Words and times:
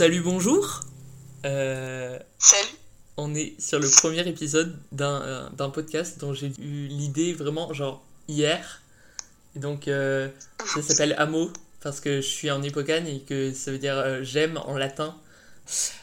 Salut, 0.00 0.22
bonjour. 0.22 0.80
Euh, 1.44 2.18
Salut. 2.38 2.70
on 3.18 3.34
est 3.34 3.60
sur 3.60 3.78
le 3.78 3.86
premier 4.00 4.26
épisode 4.26 4.74
d'un 4.92 5.20
euh, 5.20 5.50
d'un 5.50 5.68
podcast 5.68 6.18
dont 6.18 6.32
j'ai 6.32 6.46
eu 6.58 6.86
l'idée 6.86 7.34
vraiment 7.34 7.70
genre 7.74 8.02
hier. 8.26 8.80
Et 9.54 9.58
donc 9.58 9.88
euh, 9.88 10.30
ça 10.64 10.80
s'appelle 10.80 11.14
Amo 11.18 11.52
parce 11.82 12.00
que 12.00 12.22
je 12.22 12.26
suis 12.26 12.50
en 12.50 12.62
Hippocagne 12.62 13.08
et 13.08 13.20
que 13.20 13.52
ça 13.52 13.72
veut 13.72 13.78
dire 13.78 13.98
euh, 13.98 14.20
j'aime 14.22 14.56
en 14.64 14.78
latin. 14.78 15.14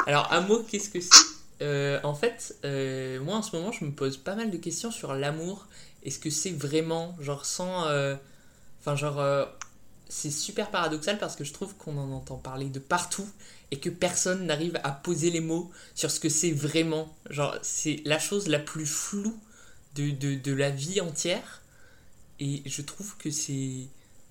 Alors 0.06 0.32
Amo, 0.32 0.60
qu'est-ce 0.60 0.92
que 0.92 1.00
c'est? 1.02 2.04
En 2.04 2.14
fait, 2.14 2.56
moi 3.24 3.38
en 3.38 3.42
ce 3.42 3.56
moment 3.56 3.72
je 3.72 3.84
me 3.84 3.92
pose 3.92 4.18
pas 4.18 4.36
mal 4.36 4.52
de 4.52 4.58
questions 4.58 4.92
sur 4.92 5.16
l'amour. 5.16 5.66
Est-ce 6.04 6.20
que 6.20 6.30
c'est 6.30 6.52
vraiment 6.52 7.18
genre 7.20 7.48
sans... 7.48 7.88
Enfin 8.80 8.96
genre... 8.96 9.48
c'est 10.08 10.30
super 10.30 10.70
paradoxal 10.70 11.18
parce 11.18 11.36
que 11.36 11.44
je 11.44 11.52
trouve 11.52 11.74
qu'on 11.78 11.98
en 11.98 12.12
entend 12.12 12.38
parler 12.38 12.70
de 12.70 12.78
partout 12.78 13.28
et 13.72 13.80
que 13.80 13.90
personne 13.90 14.46
n'arrive 14.46 14.80
à 14.84 14.92
poser 14.92 15.30
les 15.30 15.42
mots 15.42 15.72
sur 15.96 16.10
ce 16.12 16.20
que 16.20 16.30
c'est 16.30 16.52
vraiment. 16.52 17.16
Genre, 17.30 17.58
c'est 17.62 18.02
la 18.06 18.20
chose 18.20 18.48
la 18.48 18.60
plus 18.60 18.86
floue 18.86 19.38
de, 19.96 20.12
de, 20.12 20.36
de 20.36 20.54
la 20.54 20.70
vie 20.70 21.02
entière. 21.02 21.62
Et 22.40 22.62
je 22.66 22.82
trouve 22.82 23.18
que 23.18 23.32
c'est 23.32 23.88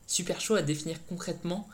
super 0.07 0.41
chaud 0.41 0.55
à 0.55 0.63
définir 0.63 0.99
concrètement 1.09 1.69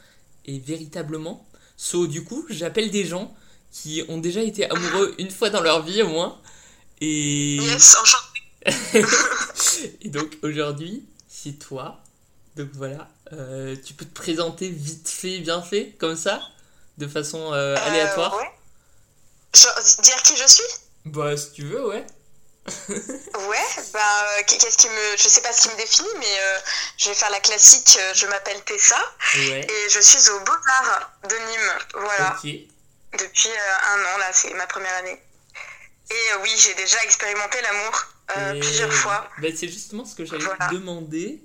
et 0.45 0.59
véritablement. 0.59 1.47
So, 1.77 2.07
du 2.07 2.25
coup, 2.25 2.45
j'appelle 2.49 2.91
des 2.91 3.05
gens 3.05 3.35
qui 3.71 4.03
ont 4.09 4.19
déjà 4.19 4.43
été 4.43 4.69
amoureux 4.71 5.15
une 5.19 5.31
fois 5.31 5.51
dans 5.51 5.63
leur 5.63 5.83
vie 5.83 6.03
au 6.03 6.09
moins. 6.09 6.41
Et, 7.01 7.57
Yes, 7.57 7.97
et 10.03 10.09
donc 10.09 10.39
aujourd'hui, 10.43 11.05
c'est 11.29 11.59
toi. 11.59 12.03
Donc 12.57 12.69
voilà, 12.75 13.11
euh, 13.33 13.75
tu 13.85 13.95
peux 13.95 14.05
te 14.05 14.15
présenter 14.15 14.69
vite 14.69 15.09
fait, 15.09 15.39
bien 15.39 15.63
fait, 15.63 15.95
comme 15.99 16.17
ça, 16.17 16.43
de 16.99 17.07
façon 17.09 17.53
euh, 17.53 17.77
aléatoire. 17.87 18.35
Euh, 18.35 18.39
ouais. 18.39 18.51
Je- 19.55 20.03
dire 20.03 20.23
qui 20.23 20.37
je 20.37 20.47
suis? 20.47 20.63
Bah, 21.05 21.37
si 21.37 21.53
tu 21.53 21.65
veux, 21.65 21.87
ouais. 21.89 22.05
Ouais, 22.69 23.67
bah, 23.93 23.99
euh, 24.39 24.43
qu'est-ce 24.47 24.79
qui 24.79 24.89
me. 24.89 25.17
Je 25.17 25.29
sais 25.29 25.41
pas 25.43 25.53
ce 25.53 25.63
qui 25.63 25.69
me 25.71 25.77
définit, 25.77 26.09
mais 26.21 26.27
euh, 26.41 26.59
je 26.97 27.09
vais 27.09 27.15
faire 27.15 27.31
la 27.31 27.41
classique. 27.41 27.99
Je 28.15 28.27
m'appelle 28.27 28.63
Tessa 28.65 28.99
Ouais. 29.35 29.61
et 29.69 29.89
je 29.91 30.01
suis 30.01 30.31
au 30.31 30.39
Beaux-Arts 30.41 31.11
de 31.29 31.35
Nîmes. 31.35 31.73
Voilà, 31.95 32.37
depuis 33.19 33.49
euh, 33.49 33.95
un 33.95 34.15
an, 34.15 34.19
là, 34.19 34.31
c'est 34.33 34.55
ma 34.55 34.67
première 34.69 34.95
année. 34.97 35.21
Et 36.11 36.15
euh, 36.35 36.39
oui, 36.43 36.51
j'ai 36.57 36.75
déjà 36.75 37.03
expérimenté 37.03 37.59
l'amour 37.63 38.55
Et- 38.57 38.61
plusieurs 38.61 38.93
fois. 38.93 39.29
Bah, 39.39 39.49
c'est 39.57 39.69
justement 39.69 40.05
ce 40.05 40.15
que 40.15 40.25
j'allais 40.25 40.45
Voilà. 40.45 40.69
te 40.69 40.75
demander. 40.75 41.41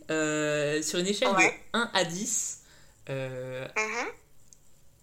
Sur 0.83 0.99
une 0.99 1.07
échelle 1.07 1.29
Ouais. 1.29 1.59
de 1.73 1.79
1 1.79 1.91
à 1.95 2.03
10, 2.03 2.59
euh, 3.09 3.67
Mhm. 3.75 4.07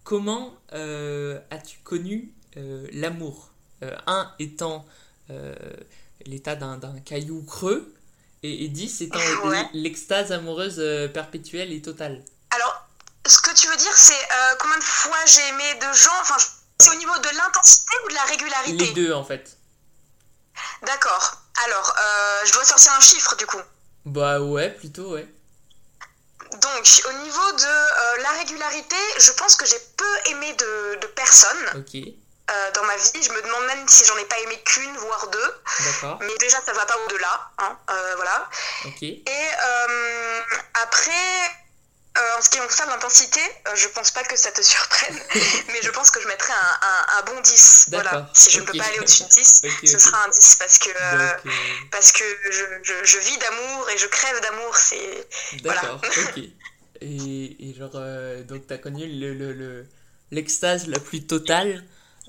Comment 0.05 0.53
euh, 0.71 1.37
as-tu 1.51 1.79
connu 1.79 2.31
euh, 2.55 2.87
l'amour 2.93 3.49
Euh, 3.83 3.93
1 4.07 4.31
étant 4.39 4.85
l'état 6.25 6.55
d'un 6.55 6.79
caillou 7.03 7.43
creux, 7.43 7.93
et, 8.41 8.63
et 8.63 8.67
10 8.69 9.01
étant 9.01 9.19
Ouais. 9.43 9.59
l- 9.59 9.69
l'extase 9.73 10.31
amoureuse 10.31 10.81
perpétuelle 11.13 11.73
et 11.73 11.81
totale? 11.81 12.23
Alors, 12.51 12.87
ce 13.27 13.39
que 13.39 13.53
tu 13.53 13.67
veux 13.67 13.75
dire, 13.75 13.91
c'est 13.95 14.23
combien 14.59 14.77
de 14.77 14.83
fois 14.83 15.17
j'ai 15.25 15.41
aimé 15.49 15.63
de 15.81 15.93
gens 15.93 16.17
Enfin, 16.21 16.37
c'est 16.79 16.91
au 16.91 16.95
niveau 16.99 17.17
de 17.19 17.37
l'intensité 17.37 17.91
ou 18.05 18.09
de 18.09 18.13
la 18.13 18.23
régularité? 18.23 18.85
Les 18.85 18.93
deux, 18.93 19.11
en 19.13 19.23
fait. 19.25 19.57
D'accord. 20.85 21.41
Alors, 21.65 21.95
je 22.45 22.53
dois 22.53 22.63
sortir 22.63 22.93
un 22.97 23.01
chiffre 23.01 23.35
du 23.35 23.45
coup. 23.45 23.61
Bah 24.05 24.39
ouais, 24.41 24.69
plutôt, 24.71 25.13
ouais. 25.15 25.27
Donc, 26.75 27.01
au 27.07 27.11
niveau 27.23 27.51
de 27.53 27.65
euh, 27.65 28.17
la 28.23 28.29
régularité, 28.39 28.95
je 29.19 29.31
pense 29.31 29.55
que 29.55 29.65
j'ai 29.65 29.79
peu 29.97 30.13
aimé 30.31 30.53
de, 30.53 30.95
de 31.01 31.07
personnes 31.07 31.65
Ok, 31.75 31.95
euh, 31.95 32.71
dans 32.73 32.83
ma 32.83 32.95
vie. 32.97 33.23
Je 33.23 33.31
me 33.31 33.41
demande 33.41 33.65
même 33.65 33.87
si 33.87 34.03
j'en 34.05 34.17
ai 34.17 34.25
pas 34.25 34.37
aimé 34.39 34.61
qu'une, 34.65 34.95
voire 34.97 35.27
deux. 35.29 35.53
d'accord. 35.85 36.17
Mais 36.21 36.35
déjà, 36.39 36.57
ça 36.65 36.73
va 36.73 36.85
pas 36.85 36.97
au-delà. 37.05 37.49
Hein, 37.59 37.77
euh, 37.89 38.13
voilà. 38.17 38.49
Et 39.09 39.29
euh, 39.67 40.41
après, 40.83 41.11
en 42.37 42.41
ce 42.41 42.49
qui 42.49 42.59
concerne 42.59 42.89
l'intensité, 42.91 43.41
je 43.75 43.87
pense 43.89 44.11
pas 44.11 44.23
que 44.23 44.35
ça 44.37 44.51
te 44.51 44.61
surprenne. 44.61 45.19
mais 45.69 45.81
je 45.81 45.89
pense 45.91 46.11
que 46.11 46.21
je 46.21 46.27
mettrais 46.27 46.53
un, 46.53 46.87
un- 46.87 47.19
un 47.19 47.21
bon 47.23 47.39
10. 47.41 47.87
Voilà. 47.91 48.29
Si 48.33 48.51
je 48.51 48.59
ne 48.61 48.65
peux 48.65 48.77
pas 48.77 48.85
aller 48.85 48.99
au-dessus 48.99 49.23
de 49.23 49.29
10, 49.29 49.61
Ok, 49.65 49.71
ce 49.87 49.99
sera 49.99 50.23
un 50.23 50.29
10 50.29 50.55
parce 50.55 50.77
que. 50.79 50.89
Donc, 50.89 51.53
parce 51.91 52.11
que 52.11 52.23
je, 52.51 52.63
je- 52.83 53.03
je 53.03 53.17
vis 53.19 53.37
d'amour 53.37 53.89
et 53.89 53.97
je 53.97 54.07
crève 54.07 54.39
d'amour, 54.41 54.75
c'est... 54.77 55.27
Voilà. 55.63 55.81
D'accord, 55.81 56.01
ok. 56.03 56.39
Et, 57.01 57.69
et 57.69 57.73
genre, 57.73 57.91
euh, 57.95 58.43
donc 58.43 58.67
t'as 58.67 58.77
connu 58.77 59.07
le, 59.07 59.33
le, 59.33 59.53
le- 59.53 59.87
l'extase 60.31 60.87
la 60.87 60.99
plus 60.99 61.25
totale, 61.27 61.83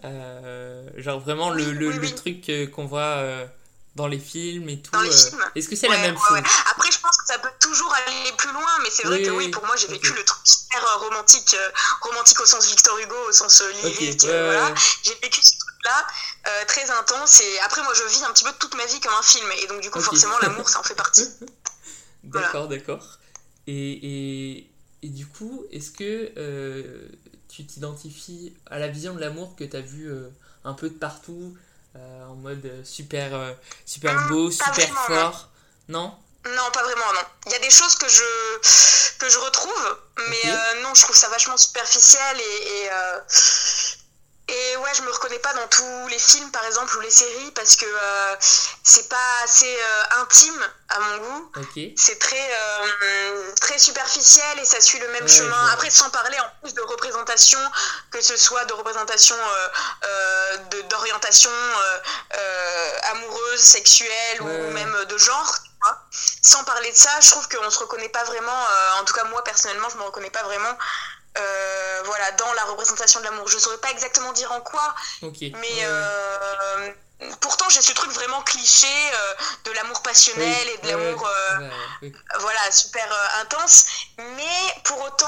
euh, 0.04 0.88
genre 0.96 1.20
vraiment 1.20 1.50
le, 1.50 1.72
le, 1.72 1.90
oui, 1.90 1.96
le 1.98 2.14
truc 2.14 2.50
qu'on 2.72 2.86
voit 2.86 3.00
euh, 3.18 3.46
dans 3.94 4.06
les 4.06 4.18
films 4.18 4.68
et 4.68 4.80
tout. 4.80 4.92
Dans 4.92 5.00
les 5.02 5.10
films 5.10 5.44
Est-ce 5.54 5.68
que 5.68 5.76
c'est 5.76 5.88
Ouais, 5.88 5.94
la 5.94 5.98
même 5.98 6.14
ouais, 6.14 6.20
chose? 6.20 6.32
Ouais. 6.42 6.42
Après, 6.70 6.90
je 6.90 6.98
pense 7.00 7.16
que 7.16 7.26
ça 7.26 7.38
peut 7.38 7.50
toujours 7.60 7.92
aller 7.94 8.32
plus 8.36 8.52
loin, 8.52 8.78
mais 8.82 8.90
c'est 8.90 9.04
vrai 9.04 9.18
Oui, 9.18 9.22
que 9.22 9.30
oui, 9.30 9.48
pour 9.48 9.64
moi, 9.66 9.76
j'ai 9.76 9.86
vécu 9.88 10.12
le 10.14 10.24
truc 10.24 10.40
super 10.44 10.82
euh, 10.84 10.96
romantique, 10.96 11.54
euh, 11.54 11.70
romantique 12.02 12.40
au 12.40 12.46
sens 12.46 12.66
Victor 12.66 12.98
Hugo, 12.98 13.14
au 13.28 13.32
sens 13.32 13.62
lyrique, 13.62 14.26
voilà. 14.42 14.72
J'ai 15.04 15.14
vécu 15.22 15.40
ce 15.42 15.58
truc-là, 15.58 16.06
euh, 16.48 16.64
très 16.66 16.90
intense, 16.90 17.40
et 17.40 17.58
après, 17.60 17.82
moi, 17.82 17.94
je 17.94 18.02
vis 18.04 18.24
un 18.24 18.32
petit 18.32 18.44
peu 18.44 18.52
toute 18.58 18.74
ma 18.74 18.84
vie 18.86 19.00
comme 19.00 19.14
un 19.14 19.22
film, 19.22 19.46
et 19.62 19.66
donc, 19.68 19.80
du 19.80 19.90
coup, 19.90 20.00
forcément, 20.00 20.38
l'amour, 20.38 20.68
ça 20.68 20.80
en 20.80 20.82
fait 20.82 20.94
partie. 20.96 21.28
D'accord, 22.24 22.68
d'accord. 22.68 23.18
Et, 23.66 23.72
et, 24.56 24.70
et 25.02 25.08
du 25.08 25.26
coup, 25.26 25.64
est-ce 25.72 25.90
que 25.90 26.32
euh, 26.36 27.08
tu 27.48 27.64
t'identifies 27.66 28.54
à 28.70 28.78
la 28.78 28.88
vision 28.88 29.14
de 29.14 29.20
l'amour 29.20 29.56
que 29.56 29.64
tu 29.64 29.76
as 29.76 29.80
vue 29.80 30.10
euh, 30.10 30.28
un 30.64 30.72
peu 30.74 30.88
de 30.88 30.94
partout, 30.94 31.56
euh, 31.96 32.26
en 32.26 32.34
mode 32.34 32.70
super, 32.84 33.56
super 33.84 34.14
Hum, 34.14 34.28
beau, 34.28 34.50
super 34.50 34.72
vraiment, 34.72 35.00
fort? 35.06 35.48
Non? 35.88 36.14
Non, 36.44 36.70
pas 36.72 36.82
vraiment, 36.82 37.12
non. 37.14 37.20
Il 37.46 37.52
y 37.52 37.54
a 37.56 37.58
des 37.58 37.70
choses 37.70 37.96
que 37.96 38.08
je, 38.08 39.18
que 39.18 39.28
je 39.28 39.38
retrouve, 39.38 39.98
mais 40.30 40.52
non, 40.82 40.94
je 40.94 41.02
trouve 41.02 41.16
ça 41.16 41.28
vachement 41.28 41.56
superficiel 41.56 42.40
et. 42.40 42.42
et 42.42 42.88
et 44.48 44.76
ouais, 44.76 44.90
je 44.94 45.02
me 45.02 45.10
reconnais 45.10 45.38
pas 45.40 45.52
dans 45.54 45.66
tous 45.68 46.08
les 46.08 46.18
films, 46.18 46.50
par 46.52 46.64
exemple, 46.64 46.96
ou 46.96 47.00
les 47.00 47.10
séries, 47.10 47.50
parce 47.52 47.74
que 47.76 47.84
euh, 47.86 48.36
c'est 48.84 49.08
pas 49.08 49.28
assez 49.44 49.76
euh, 49.76 50.20
intime 50.22 50.70
à 50.88 51.00
mon 51.00 51.16
goût. 51.18 51.52
Ok. 51.56 51.80
C'est 51.96 52.18
très, 52.18 52.48
euh, 52.52 53.52
très 53.60 53.78
superficiel 53.78 54.58
et 54.60 54.64
ça 54.64 54.80
suit 54.80 55.00
le 55.00 55.08
même 55.08 55.24
Ouais, 55.24 55.28
chemin. 55.28 55.68
Après, 55.72 55.90
sans 55.90 56.10
parler 56.10 56.38
en 56.38 56.48
plus 56.62 56.74
de 56.74 56.80
représentation, 56.82 57.58
que 58.12 58.20
ce 58.20 58.36
soit 58.36 58.64
de 58.66 58.72
représentation 58.72 59.34
euh, 59.36 59.68
euh, 60.04 60.56
de- 60.70 60.82
d'orientation 60.82 61.50
euh, 61.50 61.98
euh, 62.36 62.98
amoureuse, 63.12 63.60
sexuelle 63.60 64.42
Ouais, 64.42 64.60
ou 64.60 64.70
même 64.70 65.04
de 65.06 65.18
genre. 65.18 65.54
tu 65.64 65.70
vois. 65.82 65.98
Sans 66.42 66.62
parler 66.64 66.92
de 66.92 66.96
ça, 66.96 67.10
je 67.20 67.30
trouve 67.30 67.48
qu'on 67.48 67.68
se 67.70 67.78
reconnaît 67.80 68.08
pas 68.10 68.22
vraiment, 68.24 68.52
euh, 68.52 69.00
en 69.00 69.04
tout 69.04 69.12
cas 69.14 69.24
moi 69.24 69.42
personnellement, 69.44 69.88
je 69.88 69.96
me 69.96 70.02
reconnais 70.04 70.30
pas 70.30 70.42
vraiment 70.44 70.78
euh, 71.38 72.02
voilà, 72.04 72.30
dans 72.32 72.52
la 72.54 72.64
représentation 72.64 73.20
de 73.20 73.24
l'amour. 73.24 73.48
Je 73.48 73.58
saurais 73.58 73.78
pas 73.78 73.90
exactement 73.90 74.32
dire 74.32 74.50
en 74.52 74.60
quoi, 74.60 74.94
mais 75.22 75.84
euh, 75.84 76.90
pourtant 77.40 77.68
j'ai 77.70 77.82
ce 77.82 77.92
truc 77.92 78.10
vraiment 78.12 78.42
cliché 78.42 78.86
euh, 78.86 79.34
de 79.64 79.72
l'amour 79.72 80.02
passionnel 80.02 80.54
Oui, 80.66 80.72
et 80.72 80.86
de 80.86 80.90
l'amour 80.92 81.28
voilà 82.40 82.70
super 82.70 83.06
intense. 83.40 83.86
Mais 84.18 84.82
pour 84.84 85.00
autant 85.02 85.26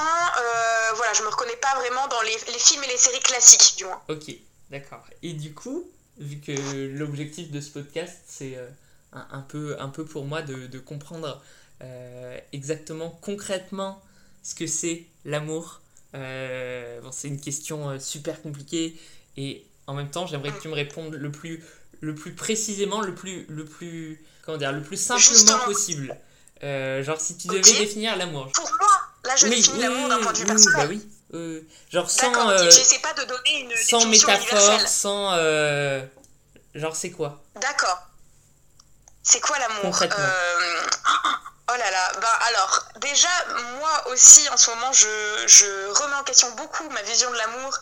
voilà 0.95 1.13
je 1.13 1.23
me 1.23 1.29
reconnais 1.29 1.55
pas 1.57 1.75
vraiment 1.75 2.07
dans 2.07 2.21
les, 2.21 2.37
les 2.53 2.59
films 2.59 2.83
et 2.83 2.87
les 2.87 2.97
séries 2.97 3.19
classiques 3.21 3.75
du 3.77 3.85
moins. 3.85 4.01
Ok, 4.07 4.31
d'accord. 4.69 5.03
Et 5.23 5.33
du 5.33 5.53
coup, 5.53 5.89
vu 6.17 6.39
que 6.39 6.51
l'objectif 6.97 7.51
de 7.51 7.61
ce 7.61 7.69
podcast, 7.69 8.17
c'est 8.27 8.57
un, 9.13 9.27
un 9.31 9.41
peu, 9.41 9.75
un 9.79 9.89
peu 9.89 10.05
pour 10.05 10.25
moi 10.25 10.41
de, 10.41 10.67
de 10.67 10.79
comprendre 10.79 11.41
exactement, 12.51 13.09
concrètement, 13.21 14.01
ce 14.43 14.55
que 14.55 14.67
c'est 14.67 15.05
l'amour. 15.25 15.81
Euh, 16.15 17.01
bon, 17.01 17.11
c'est 17.11 17.27
une 17.27 17.39
question 17.39 17.89
euh, 17.89 17.99
super 17.99 18.41
compliquée 18.41 18.99
et 19.37 19.65
en 19.87 19.93
même 19.93 20.09
temps, 20.09 20.27
j'aimerais 20.27 20.51
que 20.51 20.61
tu 20.61 20.67
me 20.67 20.73
répondes 20.73 21.13
le 21.13 21.31
plus, 21.31 21.63
le 22.01 22.15
plus 22.15 22.33
précisément, 22.33 23.01
le 23.01 23.15
plus, 23.15 23.45
le 23.49 23.65
plus, 23.65 24.23
comment 24.43 24.57
dire, 24.57 24.71
le 24.71 24.81
plus 24.81 24.97
simplement 24.97 25.65
possible. 25.65 26.15
Euh, 26.63 27.03
genre, 27.03 27.19
si 27.19 27.37
tu 27.37 27.47
devais 27.47 27.61
définir 27.61 28.15
l'amour. 28.17 28.51
pour 28.53 28.69
moi 28.79 28.89
là 29.23 29.35
je 29.35 29.47
définis 29.47 29.81
l'amour 29.81 30.09
d'un 30.09 30.19
point 30.19 30.31
de 30.33 30.37
vue 30.37 30.43
oui, 30.43 30.49
personnel 30.49 30.87
bah 30.87 30.87
oui. 30.89 31.09
Euh, 31.33 31.61
genre 31.89 32.09
sans, 32.09 32.49
euh, 32.49 32.69
j'essaie 32.69 32.99
pas 32.99 33.13
de 33.13 33.23
donner 33.27 33.61
une 33.61 33.75
sans 33.75 34.05
métaphore, 34.07 34.39
universelle 34.39 34.87
sans. 34.87 35.31
genre, 36.75 36.95
c'est 36.95 37.11
quoi? 37.11 37.41
D'accord 37.61 38.09
c'est 39.21 39.41
quoi 39.41 39.59
l'amour? 39.59 39.81
Concrètement. 39.83 40.25
Oh 41.71 41.77
là 41.77 41.91
là, 41.91 42.11
ben 42.19 42.33
alors, 42.47 42.83
déjà, 42.95 43.29
moi 43.77 44.07
aussi, 44.07 44.47
en 44.49 44.57
ce 44.57 44.71
moment, 44.71 44.91
je, 44.91 45.43
je 45.45 45.87
remets 46.01 46.15
en 46.15 46.23
question 46.23 46.49
beaucoup 46.51 46.89
ma 46.89 47.01
vision 47.03 47.29
de 47.29 47.37
l'amour 47.37 47.77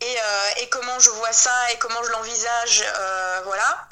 et, 0.00 0.16
euh, 0.18 0.50
et 0.56 0.68
comment 0.70 0.98
je 1.00 1.10
vois 1.10 1.32
ça 1.32 1.70
et 1.72 1.78
comment 1.78 2.02
je 2.02 2.10
l'envisage, 2.12 2.84
euh, 2.86 3.40
voilà. 3.44 3.88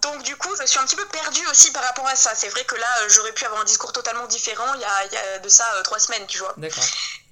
Donc 0.00 0.22
du 0.22 0.34
coup, 0.36 0.48
je 0.58 0.64
suis 0.64 0.78
un 0.78 0.84
petit 0.84 0.96
peu 0.96 1.06
perdue 1.06 1.46
aussi 1.48 1.72
par 1.72 1.82
rapport 1.82 2.06
à 2.08 2.16
ça. 2.16 2.34
C'est 2.34 2.48
vrai 2.48 2.64
que 2.64 2.74
là, 2.76 3.08
j'aurais 3.08 3.32
pu 3.32 3.44
avoir 3.44 3.60
un 3.60 3.64
discours 3.64 3.92
totalement 3.92 4.26
différent 4.26 4.72
il 4.74 4.80
y 4.80 4.84
a, 4.84 5.04
il 5.04 5.12
y 5.12 5.16
a 5.16 5.38
de 5.40 5.48
ça 5.48 5.70
euh, 5.74 5.82
trois 5.82 5.98
semaines, 5.98 6.26
tu 6.26 6.38
vois. 6.38 6.54
D'accord. 6.56 6.84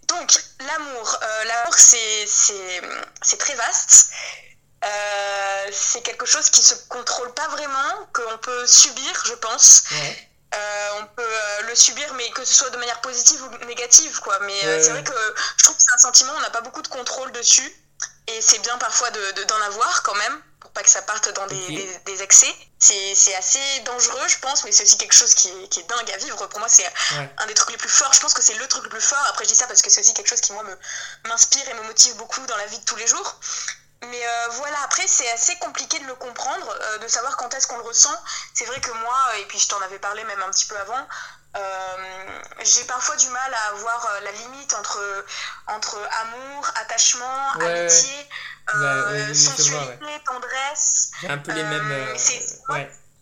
Donc, 0.08 0.38
l'amour. 0.61 1.19
L'amour, 1.46 1.75
c'est 1.75 2.26
très 3.38 3.55
vaste. 3.55 4.11
C'est 5.73 6.02
quelque 6.02 6.26
chose 6.26 6.50
qui 6.50 6.62
se 6.62 6.75
contrôle 6.88 7.32
pas 7.32 7.49
vraiment, 7.49 8.08
qu'on 8.12 8.37
peut 8.38 8.67
subir, 8.67 9.23
je 9.25 9.34
pense. 9.34 9.84
Euh, 9.93 10.12
on 11.00 11.06
peut 11.06 11.34
le 11.69 11.75
subir, 11.75 12.12
mais 12.14 12.31
que 12.31 12.44
ce 12.44 12.54
soit 12.54 12.70
de 12.70 12.76
manière 12.76 13.00
positive 13.00 13.43
ou 13.43 13.64
négative, 13.66 14.20
quoi. 14.20 14.38
Mais 14.40 14.60
c'est 14.82 14.90
vrai 14.90 15.04
que 15.04 15.34
je 15.56 15.64
trouve 15.64 15.76
que 15.76 15.82
c'est 15.82 15.94
un 15.94 15.99
sentiment, 15.99 16.32
on 16.37 16.40
n'a 16.40 16.50
pas 16.50 16.60
beaucoup 16.60 16.82
de 16.82 16.88
contrôle 16.88 17.32
dessus. 17.32 17.72
Et 18.28 18.40
c'est 18.40 18.60
bien 18.60 18.78
parfois 18.78 19.10
d'en 19.10 19.19
de, 19.20 19.64
avoir 19.66 20.02
quand 20.02 20.14
même 20.14 20.43
pas 20.75 20.82
que 20.82 20.88
ça 20.88 21.02
parte 21.02 21.28
dans 21.34 21.46
des, 21.46 22.00
des, 22.06 22.22
excès. 22.22 22.52
C'est 22.78 23.34
assez 23.34 23.60
dangereux, 23.84 24.26
je 24.28 24.38
pense, 24.38 24.64
mais 24.64 24.72
c'est 24.72 24.84
aussi 24.84 24.96
quelque 24.96 25.14
chose 25.14 25.34
qui 25.34 25.49
est, 25.49 25.69
qui 25.69 25.81
est, 25.81 25.88
dingue 25.88 26.10
à 26.10 26.16
vivre. 26.16 26.46
Pour 26.49 26.58
moi, 26.58 26.69
c'est 26.69 26.87
un 27.38 27.46
des 27.46 27.55
trucs 27.55 27.70
les 27.70 27.76
plus 27.76 27.88
forts. 27.88 28.12
Je 28.12 28.20
pense 28.20 28.34
que 28.34 28.43
c'est 28.43 28.55
le 28.55 28.66
truc 28.69 28.84
le 28.84 28.90
plus 28.90 29.00
fort. 29.00 29.22
Après, 29.28 29.44
je 29.44 29.50
dis 29.50 29.55
ça 29.55 29.66
parce 29.66 29.82
que 29.82 29.90
c'est 29.90 30.00
aussi 30.00 30.14
quelque 30.14 30.28
chose 30.28 30.40
qui, 30.40 30.52
moi, 30.52 30.64
m'inspire 31.28 31.69
et 31.69 31.75
me 31.75 31.82
motive 31.82 32.16
beaucoup 32.16 32.44
dans 32.46 32.56
la 32.56 32.66
vie 32.66 32.78
de 32.78 32.84
tous 32.84 32.96
les 32.96 33.06
jours. 33.06 33.38
Mais 34.10 34.26
euh, 34.26 34.49
voilà, 34.52 34.76
après, 34.84 35.06
c'est 35.06 35.31
assez 35.31 35.56
compliqué 35.56 35.99
de 36.00 36.06
le 36.06 36.14
comprendre, 36.14 36.76
euh, 36.81 36.99
de 36.99 37.08
savoir 37.08 37.37
quand 37.37 37.54
est-ce 37.54 37.66
qu'on 37.66 37.78
le 37.78 37.84
ressent. 37.84 38.14
C'est 38.52 38.64
vrai 38.64 38.81
que 38.81 38.90
moi, 38.90 39.38
et 39.40 39.44
puis 39.46 39.58
je 39.58 39.69
t'en 39.69 39.81
avais 39.82 39.99
parlé 39.99 40.25
même 40.25 40.43
un 40.43 40.50
petit 40.50 40.66
peu 40.66 40.76
avant, 40.76 41.06
euh, 41.54 42.40
j'ai 42.60 42.84
parfois 42.84 43.16
du 43.16 43.28
mal 43.28 43.54
à 43.54 43.72
voir 43.75 44.08
la 44.25 44.32
limite 44.32 44.72
entre, 44.75 45.25
entre 45.69 45.96
amour, 46.22 46.70
attachement, 46.76 47.52
amitié. 47.60 48.28
Euh, 48.75 49.28
bah, 49.28 49.34
sensualité, 49.34 50.22
tendresse. 50.25 51.10
J'ai 51.20 51.28
un 51.28 51.38
peu 51.38 51.52
les 51.52 51.64
mêmes. 51.64 52.16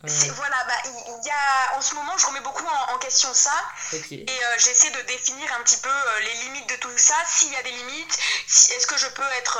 Euh, 0.04 0.08
euh. 0.08 0.32
Voilà, 0.34 0.56
bah, 0.66 0.74
il 0.84 1.26
y 1.26 1.30
a, 1.30 1.76
en 1.76 1.80
ce 1.80 1.94
moment, 1.94 2.16
je 2.16 2.26
remets 2.26 2.40
beaucoup 2.40 2.66
en, 2.66 2.98
question 2.98 3.32
ça. 3.34 3.54
Et 3.92 4.26
j'essaie 4.58 4.90
de 4.90 5.00
définir 5.02 5.52
un 5.58 5.62
petit 5.62 5.78
peu 5.78 5.88
les 6.22 6.34
limites 6.44 6.68
de 6.68 6.76
tout 6.76 6.90
ça. 6.96 7.14
S'il 7.26 7.52
y 7.52 7.56
a 7.56 7.62
des 7.62 7.70
limites, 7.70 8.18
est-ce 8.46 8.86
que 8.86 8.96
je 8.96 9.08
peux 9.08 9.28
être 9.38 9.58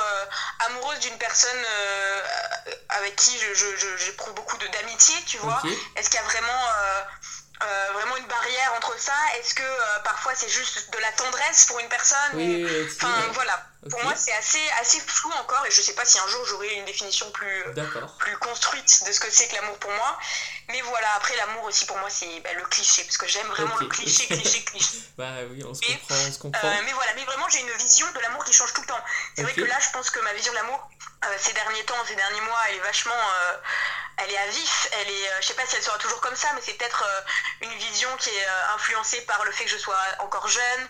amoureuse 0.66 1.00
d'une 1.00 1.16
personne 1.18 1.64
avec 2.90 3.16
qui 3.16 3.38
j'éprouve 3.38 4.30
je, 4.30 4.36
beaucoup 4.36 4.56
d'amitié, 4.58 5.14
tu 5.26 5.38
vois? 5.38 5.62
Est-ce 5.96 6.10
qu'il 6.10 6.20
y 6.20 6.22
a 6.22 6.26
vraiment 6.26 6.62
euh, 7.62 7.92
vraiment 7.92 8.16
une 8.16 8.26
barrière 8.26 8.72
entre 8.74 8.98
ça? 8.98 9.12
Est-ce 9.38 9.54
que 9.54 9.62
euh, 9.62 9.98
parfois 10.02 10.32
c'est 10.34 10.48
juste 10.48 10.90
de 10.92 10.98
la 10.98 11.12
tendresse 11.12 11.66
pour 11.66 11.78
une 11.78 11.88
personne? 11.88 12.30
Oui, 12.34 12.66
Enfin 12.96 13.12
voilà. 13.32 13.66
Pour 13.88 14.02
moi 14.02 14.14
c'est 14.14 14.32
assez, 14.32 14.60
assez 14.80 15.00
flou 15.00 15.30
encore 15.32 15.64
et 15.66 15.70
je 15.70 15.80
sais 15.80 15.94
pas 15.94 16.04
si 16.04 16.18
un 16.18 16.26
jour 16.28 16.44
j'aurai 16.44 16.74
une 16.74 16.84
définition 16.84 17.30
plus, 17.30 17.64
plus 18.18 18.36
construite 18.36 19.04
de 19.06 19.12
ce 19.12 19.20
que 19.20 19.30
c'est 19.30 19.48
que 19.48 19.56
l'amour 19.56 19.78
pour 19.78 19.90
moi. 19.90 20.18
Mais 20.68 20.82
voilà, 20.82 21.06
après 21.16 21.34
l'amour 21.36 21.64
aussi 21.64 21.86
pour 21.86 21.96
moi 21.96 22.10
c'est 22.10 22.40
bah, 22.40 22.50
le 22.54 22.64
cliché 22.64 23.02
parce 23.04 23.16
que 23.16 23.26
j'aime 23.26 23.46
vraiment 23.46 23.76
le 23.78 23.86
cliché, 23.86 24.26
cliché, 24.34 24.62
cliché. 24.64 24.98
bah 25.16 25.32
oui, 25.50 25.64
on 25.64 25.72
se 25.72 25.80
comprend, 25.80 26.14
on 26.14 26.32
se 26.32 26.38
comprend. 26.38 26.68
Euh, 26.68 26.82
mais 26.84 26.92
voilà, 26.92 27.14
mais 27.14 27.24
vraiment 27.24 27.48
j'ai 27.48 27.60
une 27.60 27.72
vision 27.72 28.06
de 28.12 28.18
l'amour 28.20 28.44
qui 28.44 28.52
change 28.52 28.72
tout 28.74 28.82
le 28.82 28.86
temps. 28.86 29.02
C'est 29.34 29.42
vrai 29.42 29.54
que 29.54 29.62
là 29.62 29.78
je 29.80 29.90
pense 29.90 30.10
que 30.10 30.20
ma 30.20 30.34
vision 30.34 30.52
de 30.52 30.58
l'amour 30.58 30.88
ces 31.38 31.52
derniers 31.52 31.84
temps, 31.84 32.02
ces 32.06 32.16
derniers 32.16 32.40
mois, 32.40 32.58
elle 32.68 32.76
est 32.76 32.80
vachement 32.80 33.12
elle 34.22 34.30
est 34.32 34.38
à 34.38 34.46
vif, 34.48 34.88
elle 34.92 35.08
est, 35.08 35.28
euh, 35.28 35.40
je 35.40 35.46
sais 35.46 35.54
pas 35.54 35.66
si 35.66 35.76
elle 35.76 35.82
sera 35.82 35.98
toujours 35.98 36.20
comme 36.20 36.36
ça, 36.36 36.48
mais 36.54 36.60
c'est 36.62 36.74
peut-être 36.74 37.02
euh, 37.02 37.66
une 37.66 37.78
vision 37.78 38.08
qui 38.18 38.30
est 38.30 38.44
euh, 38.44 38.74
influencée 38.74 39.20
par 39.22 39.44
le 39.44 39.52
fait 39.52 39.64
que 39.64 39.70
je 39.70 39.78
sois 39.78 39.98
encore 40.20 40.48
jeune, 40.48 40.88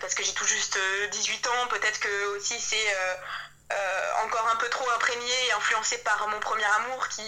parce 0.00 0.14
que 0.14 0.22
j'ai 0.22 0.32
tout 0.32 0.46
juste 0.46 0.78
18 1.10 1.46
ans, 1.46 1.66
peut-être 1.78 2.00
que 2.00 2.36
aussi 2.36 2.54
c'est 2.58 2.96
encore 4.24 4.48
un 4.52 4.56
peu 4.56 4.68
trop 4.68 4.88
imprégné 4.96 5.32
et 5.48 5.52
influencé 5.52 5.98
par 5.98 6.28
mon 6.28 6.38
premier 6.40 6.64
amour 6.78 7.08
qui 7.08 7.22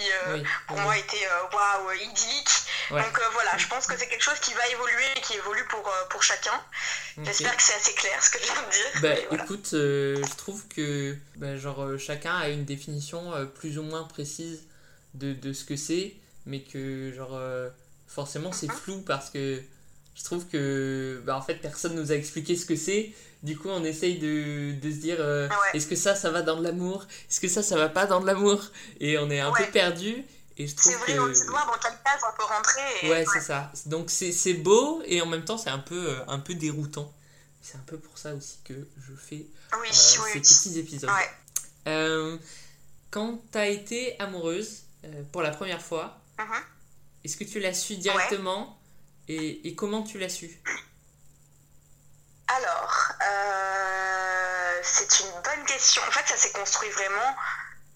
pour 0.69 0.79
moi 0.79 0.97
était 0.97 1.27
waouh 1.53 1.93
idyllique. 1.93 2.51
Donc 2.91 3.21
voilà, 3.33 3.57
je 3.59 3.67
pense 3.67 3.87
que 3.87 3.97
c'est 3.99 4.07
quelque 4.07 4.23
chose 4.23 4.39
qui 4.41 4.55
va 4.55 4.67
évoluer 4.69 5.05
et 5.17 5.21
qui 5.21 5.35
évolue 5.35 5.65
pour, 5.67 5.91
pour 6.11 6.23
chacun. 6.23 6.59
J'espère 7.23 7.57
que 7.57 7.63
c'est 7.63 7.75
assez 7.75 7.95
clair 7.95 8.23
ce 8.23 8.31
que 8.31 8.39
je 8.39 8.45
viens 8.45 8.63
de 8.63 8.71
dire. 8.71 9.01
Bah, 9.03 9.37
écoute, 9.43 9.69
je 9.73 10.37
trouve 10.37 10.67
que 10.69 11.17
bah, 11.37 11.57
genre, 11.57 11.99
chacun 11.99 12.37
a 12.37 12.49
une 12.49 12.65
définition 12.65 13.33
plus 13.59 13.79
ou 13.79 13.83
moins 13.83 14.05
précise 14.05 14.63
de, 15.15 15.33
de 15.33 15.53
ce 15.53 15.65
que 15.65 15.77
c'est, 15.77 16.15
mais 16.47 16.61
que 16.61 17.13
genre 17.13 17.35
euh, 17.35 17.69
forcément 18.07 18.53
c'est 18.53 18.71
flou 18.71 19.03
parce 19.03 19.31
que 19.31 19.63
je 20.17 20.25
trouve 20.25 20.47
que 20.47 21.23
bah, 21.25 21.37
en 21.37 21.43
fait 21.43 21.57
personne 21.57 21.95
nous 21.95 22.11
a 22.11 22.15
expliqué 22.15 22.57
ce 22.57 22.65
que 22.67 22.75
c'est. 22.75 23.13
Du 23.43 23.57
coup, 23.57 23.69
on 23.69 23.85
essaye 23.85 24.19
de, 24.19 24.73
de 24.81 24.91
se 24.91 24.97
dire 24.97 25.19
euh, 25.21 25.49
est-ce 25.75 25.87
que 25.87 25.95
ça, 25.95 26.17
ça 26.17 26.31
va 26.31 26.43
dans 26.43 26.57
de 26.57 26.65
l'amour? 26.65 27.07
Est-ce 27.31 27.39
que 27.39 27.49
ça, 27.49 27.63
ça 27.63 27.77
va 27.77 27.89
pas 27.89 28.07
dans 28.07 28.21
de 28.21 28.27
l'amour? 28.27 28.65
Et 28.99 29.19
on 29.19 29.31
est 29.31 29.41
un 29.41 29.53
peu 29.53 29.65
perdu. 29.67 30.25
Et 30.57 30.67
je 30.67 30.75
trouve 30.75 30.93
c'est 30.93 30.99
vrai, 30.99 31.15
que... 31.15 31.21
on 31.21 31.35
sait 31.35 31.45
dans 31.45 31.79
quelle 31.81 31.99
case 32.03 32.21
on 32.33 32.37
peut 32.37 32.45
rentrer. 32.45 33.11
Ouais, 33.11 33.25
c'est 33.31 33.41
ça. 33.41 33.71
Donc 33.85 34.11
c'est 34.11 34.55
beau 34.55 35.03
et 35.05 35.21
en 35.21 35.27
même 35.27 35.45
temps 35.45 35.59
c'est 35.59 35.71
un 35.71 35.79
peu, 35.79 36.09
euh, 36.09 36.19
un 36.29 36.39
peu 36.39 36.55
déroutant. 36.55 37.13
C'est 37.61 37.77
un 37.77 37.85
peu 37.87 37.99
pour 37.99 38.17
ça 38.17 38.35
aussi 38.35 38.59
que 38.65 38.75
je 38.75 39.13
fais 39.15 39.47
ces 39.93 40.41
petits 40.41 40.79
épisodes. 40.79 41.11
quand 43.11 43.39
tu 43.53 43.59
as 43.59 43.69
été 43.69 44.19
amoureuse, 44.19 44.83
euh, 45.05 45.23
pour 45.31 45.43
la 45.43 45.51
première 45.51 45.83
fois. 45.83 46.19
Uh-huh. 46.39 46.63
Est-ce 47.25 47.37
que 47.37 47.45
tu 47.45 47.61
l'as 47.61 47.75
su 47.75 47.97
directement? 47.97 48.79
Et, 49.29 49.69
et, 49.69 49.75
comment 49.75 50.03
tu 50.03 50.19
l'as 50.19 50.29
su? 50.29 50.51
Alors, 52.49 53.13
euh, 53.23 54.81
c'est 54.83 55.21
une 55.21 55.31
bonne 55.43 55.65
question. 55.67 56.03
En 56.07 56.11
fait, 56.13 56.27
ça 56.29 56.37
s'est 56.37 56.53
construit 56.53 56.91
vraiment 56.91 57.35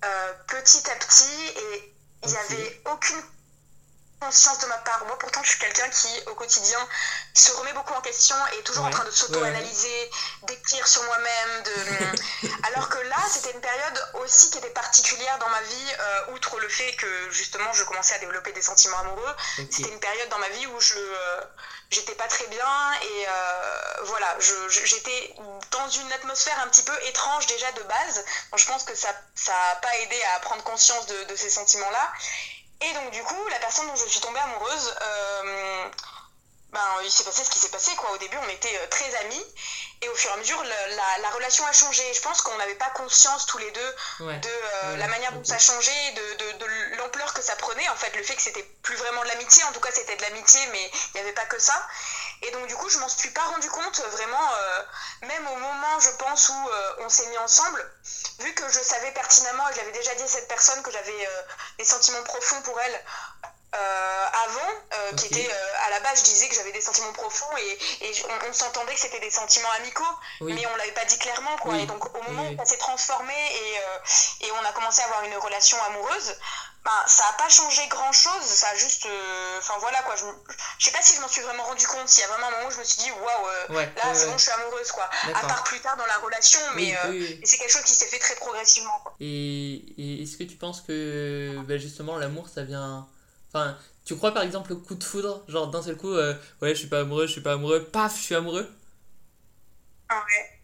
euh, 0.05 0.33
petit 0.49 0.91
à 0.91 0.97
petit 0.97 1.59
et 1.59 1.95
il 2.25 2.31
n'y 2.31 2.37
avait 2.37 2.83
aucune 2.93 3.23
conscience 4.21 4.59
de 4.59 4.67
ma 4.67 4.79
part. 4.79 5.05
Moi, 5.07 5.19
pourtant, 5.19 5.43
je 5.43 5.51
suis 5.51 5.59
quelqu'un 5.59 5.89
qui, 5.89 6.09
au 6.27 6.35
quotidien, 6.35 6.79
se 7.35 7.53
remet 7.53 7.73
beaucoup 7.73 7.95
en 7.95 8.01
question 8.01 8.37
et 8.53 8.59
est 8.59 8.63
toujours 8.63 8.85
en 8.85 8.91
train 8.91 9.05
de 9.05 9.11
s'auto-analyser, 9.11 10.11
d'écrire 10.43 10.87
sur 10.87 11.03
moi-même. 11.05 11.63
De... 11.65 12.49
Alors 12.69 12.89
que 12.89 12.99
là, 12.99 13.17
c'était 13.31 13.53
une 13.53 13.61
période 13.61 14.09
aussi 14.15 14.51
qui 14.51 14.59
était 14.59 14.71
particulière 14.71 15.39
dans 15.39 15.49
ma 15.49 15.63
vie, 15.63 15.93
euh, 15.99 16.33
outre 16.35 16.61
le 16.61 16.69
fait 16.69 16.93
que, 16.97 17.31
justement, 17.31 17.73
je 17.73 17.83
commençais 17.85 18.15
à 18.15 18.19
développer 18.19 18.53
des 18.53 18.63
sentiments 18.63 18.99
amoureux. 18.99 19.35
C'était 19.57 19.91
une 19.91 20.01
période 20.01 20.29
dans 20.29 20.39
ma 20.39 20.49
vie 20.51 20.67
où 20.67 20.81
je... 20.81 20.95
Euh, 20.99 21.41
j'étais 21.91 22.15
pas 22.15 22.29
très 22.29 22.47
bien 22.47 22.93
et 23.03 23.27
euh, 23.29 24.03
voilà, 24.05 24.37
j'étais 24.39 25.35
dans 25.73 25.89
une 25.89 26.13
atmosphère 26.13 26.57
un 26.61 26.69
petit 26.69 26.83
peu 26.83 26.93
étrange 27.07 27.47
déjà 27.49 27.73
de 27.73 27.83
base. 27.83 28.25
Donc 28.51 28.61
je 28.61 28.67
pense 28.67 28.85
que 28.85 28.95
ça 28.95 29.09
n'a 29.09 29.75
pas 29.83 29.93
aidé 29.99 30.17
à 30.37 30.39
prendre 30.39 30.63
conscience 30.63 31.07
de, 31.07 31.25
de 31.25 31.35
ces 31.35 31.51
sentiments-là. 31.51 32.13
Et 32.83 32.93
donc 32.95 33.11
du 33.11 33.23
coup, 33.23 33.49
la 33.51 33.59
personne 33.59 33.87
dont 33.87 33.97
je 33.97 34.07
suis 34.07 34.21
tombée 34.21 34.41
amoureuse, 34.41 34.95
euh, 35.03 35.89
ben, 36.73 36.81
il 37.05 37.11
s'est 37.11 37.25
passé 37.25 37.45
ce 37.45 37.51
qui 37.51 37.59
s'est 37.59 37.71
passé. 37.71 37.95
Quoi. 37.97 38.13
Au 38.13 38.19
début, 38.19 38.37
on 38.37 38.49
était 38.49 38.77
euh, 38.77 38.87
très 38.89 39.15
amis. 39.17 39.45
Et 40.03 40.09
au 40.09 40.15
fur 40.15 40.31
et 40.31 40.35
à 40.35 40.37
mesure, 40.39 40.63
la, 40.63 41.19
la, 41.19 41.31
relation 41.31 41.67
a 41.67 41.73
changé. 41.73 42.03
Je 42.15 42.23
pense 42.23 42.41
qu'on 42.41 42.57
n'avait 42.57 42.77
pas 42.77 42.89
conscience 42.91 43.45
tous 43.47 43.59
les 43.59 43.71
deux 43.71 43.95
de 44.21 44.49
euh, 44.85 44.97
la 44.97 45.09
manière 45.09 45.33
dont 45.33 45.45
ça 45.45 45.57
de, 45.57 46.35
de, 46.37 46.59
de 46.59 46.97
l'ampleur 46.97 47.35
que 47.35 47.43
ça 47.43 47.55
prenait. 47.57 47.87
En 47.91 47.97
fait, 47.97 48.17
le 48.17 48.23
fait 48.23 48.35
que 48.35 48.43
c'était 48.43 48.63
plus 48.83 48.97
vraiment 48.97 49.23
de 49.23 49.29
l'amitié, 49.29 49.63
en 49.65 49.73
tout 49.73 49.81
cas 49.81 49.91
c'était 49.93 50.17
de 50.17 50.23
l'amitié, 50.23 50.61
mais 50.73 50.91
il 51.09 51.15
n'y 51.17 51.21
avait 51.21 51.35
pas 51.35 51.45
que 51.45 51.59
ça. 51.59 51.87
Et 52.43 52.51
donc 52.53 52.67
du 52.67 52.77
coup, 52.77 52.89
je 52.89 52.99
m'en 52.99 53.09
suis 53.09 53.31
pas 53.31 53.45
rendu 53.45 53.69
compte 53.69 54.01
vraiment, 54.01 54.55
euh, 54.55 54.83
même 55.23 55.47
au 55.47 55.57
moment, 55.57 56.01
je 56.01 56.11
pense, 56.11 56.49
où 56.49 56.69
euh, 56.69 56.95
on 57.01 57.09
s'est 57.09 57.27
mis 57.27 57.39
ensemble, 57.39 57.91
vu 58.39 58.55
que 58.55 58.69
je 58.69 58.81
savais 58.81 59.13
pertinemment, 59.13 59.69
et 59.69 59.75
j'avais 59.75 59.93
déjà 59.93 60.15
dit 60.15 60.23
à 60.23 60.29
cette 60.29 60.49
personne 60.49 60.83
que 60.83 60.91
j'avais 60.91 61.29
des 61.79 61.85
sentiments 61.85 62.23
profonds 62.23 62.63
pour 62.63 62.81
elle, 62.81 63.05
euh, 63.73 64.27
avant, 64.47 64.71
euh, 64.95 65.17
qui 65.17 65.27
était 65.27 65.49
euh, 65.49 65.87
à 65.87 65.91
la 65.91 66.01
base, 66.01 66.19
je 66.21 66.25
disais 66.25 66.49
que 66.49 66.57
j'avais 66.57 66.73
des 66.73 66.81
sentiments 66.81 67.13
profonds 67.13 67.57
et, 67.57 68.05
et 68.07 68.13
on, 68.49 68.53
s'entendait 68.53 68.95
que 68.95 69.01
c'était 69.01 69.21
des 69.21 69.31
sentiments 69.31 69.71
amicaux, 69.79 70.13
mais 70.41 70.67
on 70.67 70.77
l'avait 70.77 70.91
pas 70.91 71.05
dit 71.05 71.19
clairement 71.19 71.57
quoi. 71.59 71.77
Et 71.77 71.87
donc 71.87 72.05
au 72.19 72.23
moment 72.23 72.51
où 72.51 72.57
ça 72.59 72.65
s'est 72.65 72.79
transformé 72.79 73.33
et, 73.33 74.47
et, 74.47 74.51
on 74.51 74.65
a 74.69 74.73
commencé 74.73 75.03
à 75.03 75.05
avoir 75.05 75.23
une 75.23 75.37
relation 75.37 75.77
amoureuse, 75.85 76.35
ben, 76.85 76.91
ça 77.07 77.25
a 77.29 77.33
pas 77.35 77.49
changé 77.49 77.87
grand 77.89 78.11
chose, 78.11 78.43
ça 78.43 78.69
a 78.71 78.75
juste, 78.75 79.07
enfin 79.59 79.75
voilà 79.79 80.03
quoi. 80.03 80.17
Je, 80.17 80.25
je 80.79 80.85
sais 80.87 80.91
pas 80.91 81.03
si 81.03 81.15
je 81.15 81.21
m'en 81.21 81.29
suis 81.29 81.43
vraiment 81.43 81.63
rendu 81.63 81.87
compte, 81.87 82.09
s'il 82.09 82.23
y 82.23 82.25
a 82.25 82.29
vraiment 82.29 82.49
un 82.49 82.51
moment 82.51 82.69
où 82.69 82.73
je 82.73 82.79
me 82.79 82.85
suis 82.85 83.03
dit 83.03 83.11
waouh, 83.13 83.79
là 83.79 84.15
c'est 84.15 84.27
bon, 84.27 84.37
je 84.37 84.43
suis 84.43 84.51
amoureuse 84.51 84.91
quoi. 84.91 85.09
À 85.33 85.47
part 85.47 85.63
plus 85.63 85.79
tard 85.79 85.97
dans 85.97 86.07
la 86.07 86.19
relation, 86.19 86.61
mais 86.75 86.97
c'est 87.45 87.57
quelque 87.57 87.73
chose 87.73 87.85
qui 87.85 87.95
s'est 87.95 88.09
fait 88.09 88.19
très 88.19 88.35
progressivement. 88.35 88.99
Quoi. 89.05 89.15
Et, 89.21 89.75
et 89.97 90.23
est-ce 90.25 90.37
que 90.37 90.45
tu 90.45 90.57
penses 90.57 90.81
que 90.81 91.57
ben, 91.69 91.79
justement 91.79 92.19
l'amour 92.19 92.49
ça 92.49 92.65
vient 92.65 93.07
Enfin, 93.53 93.77
tu 94.05 94.17
crois 94.17 94.33
par 94.33 94.43
exemple 94.43 94.73
au 94.73 94.77
coup 94.77 94.95
de 94.95 95.05
foudre 95.05 95.45
Genre 95.49 95.69
d'un 95.69 95.83
seul 95.83 95.97
coup, 95.97 96.13
euh, 96.13 96.35
ouais, 96.63 96.71
je 96.71 96.81
suis 96.81 96.89
pas 96.89 97.01
amoureux, 97.01 97.27
je 97.27 97.33
suis 97.33 97.41
pas 97.41 97.53
amoureux, 97.53 97.85
paf, 97.85 98.17
je 98.17 98.23
suis 98.23 98.35
amoureux 98.35 98.69
Ouais. 100.11 100.61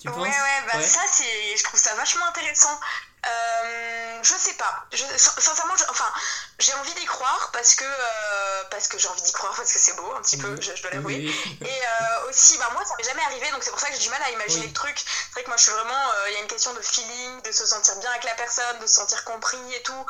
Tu 0.00 0.08
ouais, 0.08 0.16
ouais, 0.16 0.62
bah 0.72 0.82
ça, 0.82 1.00
c'est, 1.12 1.56
je 1.56 1.64
trouve 1.64 1.78
ça 1.78 1.94
vachement 1.94 2.24
intéressant. 2.26 2.80
Euh, 3.26 4.20
je 4.22 4.34
sais 4.34 4.54
pas. 4.54 4.86
Je, 4.92 5.04
sincèrement, 5.16 5.74
enfin, 5.90 6.10
j'ai 6.58 6.72
envie 6.72 6.94
d'y 6.94 7.04
croire 7.04 7.50
parce 7.52 7.74
que 7.74 7.84
euh, 7.84 8.64
parce 8.70 8.88
que 8.88 8.98
j'ai 8.98 9.08
envie 9.08 9.20
d'y 9.20 9.32
croire 9.32 9.54
parce 9.54 9.70
que 9.70 9.78
c'est 9.78 9.94
beau 9.96 10.10
un 10.16 10.22
petit 10.22 10.38
peu, 10.38 10.58
je, 10.58 10.80
dois 10.80 10.90
l'avouer. 10.92 11.26
Et 11.60 11.66
euh, 11.66 12.28
aussi, 12.30 12.56
bah 12.56 12.70
moi, 12.72 12.82
ça 12.86 12.94
m'est 12.96 13.04
jamais 13.04 13.22
arrivé, 13.22 13.50
donc 13.50 13.62
c'est 13.62 13.70
pour 13.70 13.80
ça 13.80 13.88
que 13.88 13.94
j'ai 13.94 14.02
du 14.02 14.08
mal 14.08 14.22
à 14.22 14.30
imaginer 14.30 14.68
le 14.68 14.72
truc. 14.72 14.96
C'est 14.96 15.32
vrai 15.32 15.42
que 15.42 15.48
moi, 15.48 15.58
je 15.58 15.64
suis 15.64 15.72
vraiment, 15.72 16.12
il 16.28 16.32
y 16.32 16.36
a 16.36 16.40
une 16.40 16.48
question 16.48 16.72
de 16.72 16.80
feeling, 16.80 17.42
de 17.42 17.52
se 17.52 17.66
sentir 17.66 17.96
bien 17.96 18.10
avec 18.10 18.24
la 18.24 18.34
personne, 18.34 18.78
de 18.80 18.86
se 18.86 18.94
sentir 18.94 19.22
compris 19.24 19.74
et 19.74 19.82
tout. 19.82 20.06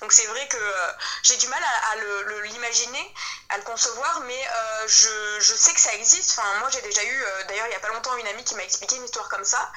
Donc 0.00 0.12
c'est 0.12 0.26
vrai 0.26 0.46
que 0.48 0.58
j'ai 1.22 1.36
du 1.36 1.46
mal 1.48 1.62
à, 1.62 1.96
l'imaginer, 2.44 3.14
à 3.50 3.56
le 3.56 3.62
concevoir, 3.62 4.20
mais 4.20 4.44
je, 4.86 5.40
je, 5.40 5.54
sais 5.54 5.72
que 5.72 5.80
ça 5.80 5.94
existe. 5.94 6.38
Moi 6.58 6.68
j'ai 6.70 6.82
déjà 6.82 7.04
eu, 7.04 7.24
d'ailleurs 7.48 7.66
il 7.66 7.70
n'y 7.70 7.76
a 7.76 7.80
pas 7.80 7.88
longtemps, 7.88 8.16
une 8.16 8.26
amie 8.26 8.44
qui 8.44 8.54
m'a 8.54 8.64
expliqué 8.64 8.96
une 8.96 9.04
histoire 9.04 9.28
comme 9.28 9.44
ça. 9.44 9.70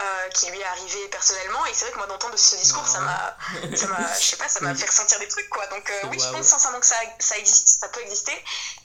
Euh, 0.00 0.28
qui 0.28 0.48
lui 0.50 0.60
est 0.60 0.64
arrivé 0.64 1.08
personnellement. 1.08 1.66
Et 1.66 1.74
c'est 1.74 1.86
vrai 1.86 1.92
que 1.92 1.98
moi 1.98 2.06
d'entendre 2.06 2.38
ce 2.38 2.54
discours 2.54 2.86
ça 2.86 3.00
m'a 3.00 3.36
ça 3.74 3.88
m'a 3.88 4.14
je 4.14 4.22
sais 4.22 4.36
pas 4.36 4.48
ça 4.48 4.60
m'a 4.60 4.72
fait 4.72 4.86
ressentir 4.86 5.18
des 5.18 5.26
trucs 5.26 5.48
quoi. 5.48 5.66
Donc 5.66 5.90
euh, 5.90 6.08
oui 6.10 6.20
je 6.20 6.28
pense 6.30 6.46
sincèrement 6.46 6.78
que 6.78 6.86
ça, 6.86 6.94
ça 7.18 7.36
existe 7.36 7.80
ça 7.80 7.88
peut 7.88 8.00
exister. 8.02 8.32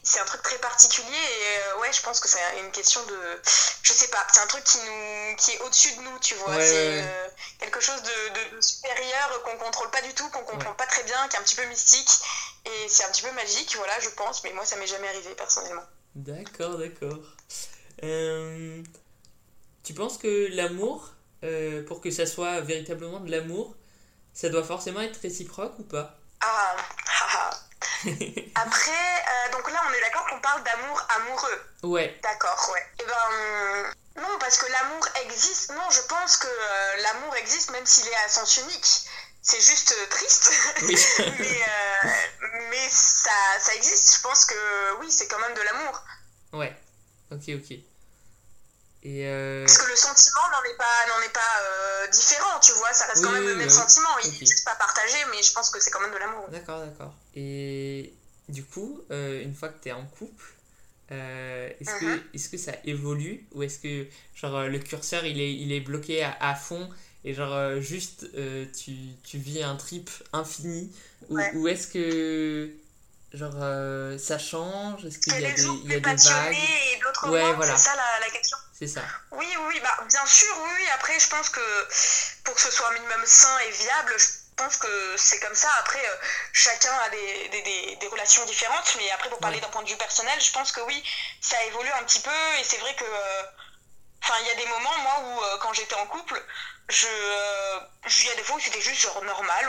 C'est 0.02 0.20
un 0.22 0.26
truc 0.26 0.42
très 0.42 0.58
particulier 0.58 1.08
et 1.08 1.58
euh, 1.58 1.82
ouais 1.82 1.94
je 1.94 2.02
pense 2.02 2.20
que 2.20 2.28
c'est 2.28 2.40
une 2.60 2.72
question 2.72 3.04
de 3.04 3.42
je 3.84 3.94
sais 3.94 4.08
pas 4.08 4.26
c'est 4.34 4.40
un 4.40 4.48
truc 4.48 4.64
qui 4.64 4.80
nous 4.80 5.36
qui 5.36 5.52
est 5.52 5.60
au-dessus 5.60 5.96
de 5.98 6.02
nous 6.02 6.18
tu 6.20 6.34
vois. 6.36 6.56
C'est 6.56 7.06
quelque 7.60 7.80
chose 7.80 8.02
de, 8.02 8.56
de, 8.56 8.62
supérieur 8.62 9.44
qu'on 9.44 9.58
contrôle 9.58 9.92
pas 9.92 10.02
du 10.02 10.16
tout 10.16 10.28
qu'on 10.30 10.44
comprend 10.46 10.74
pas 10.74 10.88
très 10.88 11.04
bien 11.04 11.28
qui 11.28 11.36
est 11.36 11.40
un 11.40 11.44
petit 11.44 11.56
peu 11.56 11.66
mystique. 11.66 12.10
Et 12.66 12.90
c'est 12.90 13.04
un 13.04 13.10
petit 13.10 13.22
peu 13.22 13.32
magique 13.34 13.76
voilà 13.76 14.00
je 14.00 14.10
pense 14.10 14.44
mais 14.44 14.52
moi 14.54 14.66
ça 14.66 14.78
m'est 14.78 14.88
jamais 14.88 15.10
arrivé 15.10 15.36
personnellement. 15.36 15.84
D'accord 16.16 16.80
d'accord 16.80 17.20
tu 19.84 19.94
penses 19.94 20.18
que 20.18 20.48
l'amour, 20.56 21.12
euh, 21.44 21.86
pour 21.86 22.02
que 22.02 22.10
ça 22.10 22.26
soit 22.26 22.62
véritablement 22.62 23.20
de 23.20 23.30
l'amour, 23.30 23.76
ça 24.34 24.50
doit 24.50 24.64
forcément 24.64 25.02
être 25.02 25.20
réciproque 25.22 25.78
ou 25.78 25.84
pas 25.84 26.18
Ah, 26.42 26.76
ah, 26.76 27.30
ah. 27.34 27.50
Après, 28.56 28.92
euh, 28.92 29.52
donc 29.52 29.70
là, 29.72 29.82
on 29.90 29.94
est 29.94 30.02
d'accord 30.02 30.26
qu'on 30.28 30.40
parle 30.40 30.64
d'amour 30.64 31.08
amoureux. 31.18 31.62
Ouais. 31.84 32.20
D'accord, 32.24 32.72
ouais. 32.74 32.86
Eh 33.02 33.06
ben, 33.06 34.22
non, 34.22 34.40
parce 34.40 34.58
que 34.58 34.72
l'amour 34.72 35.06
existe. 35.26 35.72
Non, 35.72 35.90
je 35.92 36.02
pense 36.08 36.38
que 36.38 36.48
euh, 36.48 37.02
l'amour 37.02 37.36
existe 37.36 37.72
même 37.72 37.86
s'il 37.86 38.08
est 38.08 38.16
à 38.26 38.30
sens 38.30 38.58
unique. 38.58 39.10
C'est 39.42 39.62
juste 39.62 39.94
triste. 40.10 40.50
Oui. 40.84 40.98
mais 41.40 41.62
mais 42.70 42.90
ça, 42.90 43.32
ça 43.60 43.76
existe. 43.76 44.16
Je 44.16 44.22
pense 44.22 44.46
que 44.46 45.00
oui, 45.02 45.12
c'est 45.12 45.28
quand 45.28 45.40
même 45.40 45.54
de 45.54 45.62
l'amour. 45.62 46.02
Ouais. 46.54 46.74
Ok, 47.32 47.50
ok. 47.50 47.78
Euh, 49.06 49.66
Parce 49.66 49.78
que 49.80 49.90
le 49.90 49.96
sentiment 49.96 50.42
n'en 50.52 50.64
est 50.70 50.78
pas, 50.78 50.86
n'en 51.10 51.22
est 51.26 51.34
pas 51.34 51.40
euh, 51.42 52.08
différent, 52.08 52.60
tu 52.62 52.72
vois, 52.74 52.94
ça 52.94 53.06
reste 53.08 53.24
quand 53.24 53.32
même 53.32 53.46
le 53.46 53.56
même 53.56 53.70
sentiment. 53.70 54.10
Il 54.24 54.32
n'est 54.32 54.38
juste 54.38 54.64
pas 54.64 54.76
partagé, 54.76 55.18
mais 55.32 55.44
je 55.44 55.52
pense 55.52 55.70
que 55.70 55.80
c'est 55.82 55.92
quand 55.92 56.00
même 56.00 56.14
de 56.14 56.18
l'amour. 56.18 56.48
D'accord, 56.50 56.80
d'accord. 56.80 57.14
Et 57.36 58.14
du 58.48 58.64
coup, 58.64 59.02
euh, 59.12 59.44
une 59.44 59.54
fois 59.54 59.70
que 59.70 59.82
tu 59.82 59.90
es 59.90 59.92
en 59.92 60.06
couple, 60.06 60.46
est-ce 61.10 62.00
que, 62.00 62.06
mhm. 62.06 62.24
est 62.34 62.52
que 62.52 62.58
ça 62.58 62.72
évolue 62.86 63.46
ou 63.52 63.62
est-ce 63.62 63.78
que 63.78 64.08
genre, 64.34 64.64
le 64.64 64.80
curseur 64.80 65.26
il 65.26 65.40
est, 65.40 65.54
il 65.54 65.72
est 65.72 65.82
bloqué 65.82 66.24
à, 66.24 66.36
à 66.40 66.56
fond 66.56 66.90
et 67.24 67.36
genre 67.36 67.80
juste 67.80 68.26
tu, 68.74 68.94
tu, 69.24 69.38
vis 69.38 69.62
un 69.62 69.76
trip 69.76 70.10
infini 70.32 70.92
ou, 71.30 71.38
ou 71.54 71.68
est-ce 71.68 71.88
que 71.88 72.74
genre 73.34 74.20
ça 74.20 74.38
change 74.38 75.06
Est-ce 75.06 75.20
qu'il 75.20 75.34
y 75.40 75.46
a 75.46 75.52
des, 75.52 75.64
il 75.64 75.92
y 75.92 75.96
a 75.96 76.00
des 76.00 76.16
vagues? 76.16 76.56
et 76.56 77.00
d'autres 77.02 77.30
ouais, 77.30 77.54
voilà. 77.54 77.78
C'est 77.78 77.90
ça 77.90 77.96
la, 77.96 78.26
la 78.26 78.32
question 78.32 78.58
c'est 78.74 78.88
ça. 78.88 79.02
Oui, 79.32 79.48
oui, 79.68 79.80
bah, 79.82 80.04
bien 80.10 80.26
sûr, 80.26 80.54
oui, 80.64 80.88
Après, 80.96 81.20
je 81.20 81.30
pense 81.30 81.50
que 81.50 81.62
pour 82.44 82.56
que 82.56 82.62
ce 82.62 82.72
soit 82.72 82.90
un 82.90 82.94
minimum 82.94 83.22
sain 83.26 83.58
et 83.60 83.72
viable, 83.72 84.16
je 84.18 84.28
pense 84.58 84.78
que 84.78 85.16
c'est 85.18 85.40
comme 85.40 85.54
ça. 85.54 85.70
Après, 85.80 86.04
euh, 86.04 86.16
chacun 86.52 86.92
a 87.06 87.10
des, 87.10 87.50
des, 87.50 87.96
des, 87.96 88.08
relations 88.08 88.44
différentes, 88.46 88.96
mais 88.98 89.12
après, 89.12 89.30
pour 89.30 89.40
parler 89.40 89.60
d'un 89.60 89.70
point 89.70 89.84
de 89.84 89.90
vue 89.90 89.98
personnel, 89.98 90.40
je 90.42 90.52
pense 90.52 90.72
que 90.72 90.82
oui, 90.82 91.04
ça 91.40 91.64
évolue 91.66 91.92
un 91.92 92.04
petit 92.04 92.20
peu, 92.20 92.60
et 92.60 92.64
c'est 92.64 92.78
vrai 92.78 92.96
que. 92.96 93.06
Euh, 93.06 93.44
enfin, 94.24 94.36
il 94.42 94.48
y 94.48 94.52
a 94.52 94.56
des 94.56 94.66
moments, 94.66 94.98
moi, 95.04 95.20
où 95.22 95.44
euh, 95.44 95.58
quand 95.60 95.74
j'étais 95.74 95.96
en 95.96 96.08
couple, 96.08 96.44
je. 96.90 97.08
Il 98.08 98.26
y 98.26 98.32
a 98.32 98.36
des 98.36 98.44
fois 98.44 98.56
où 98.56 98.60
c'était 98.60 98.82
juste 98.82 99.02
genre 99.02 99.24
normal, 99.24 99.66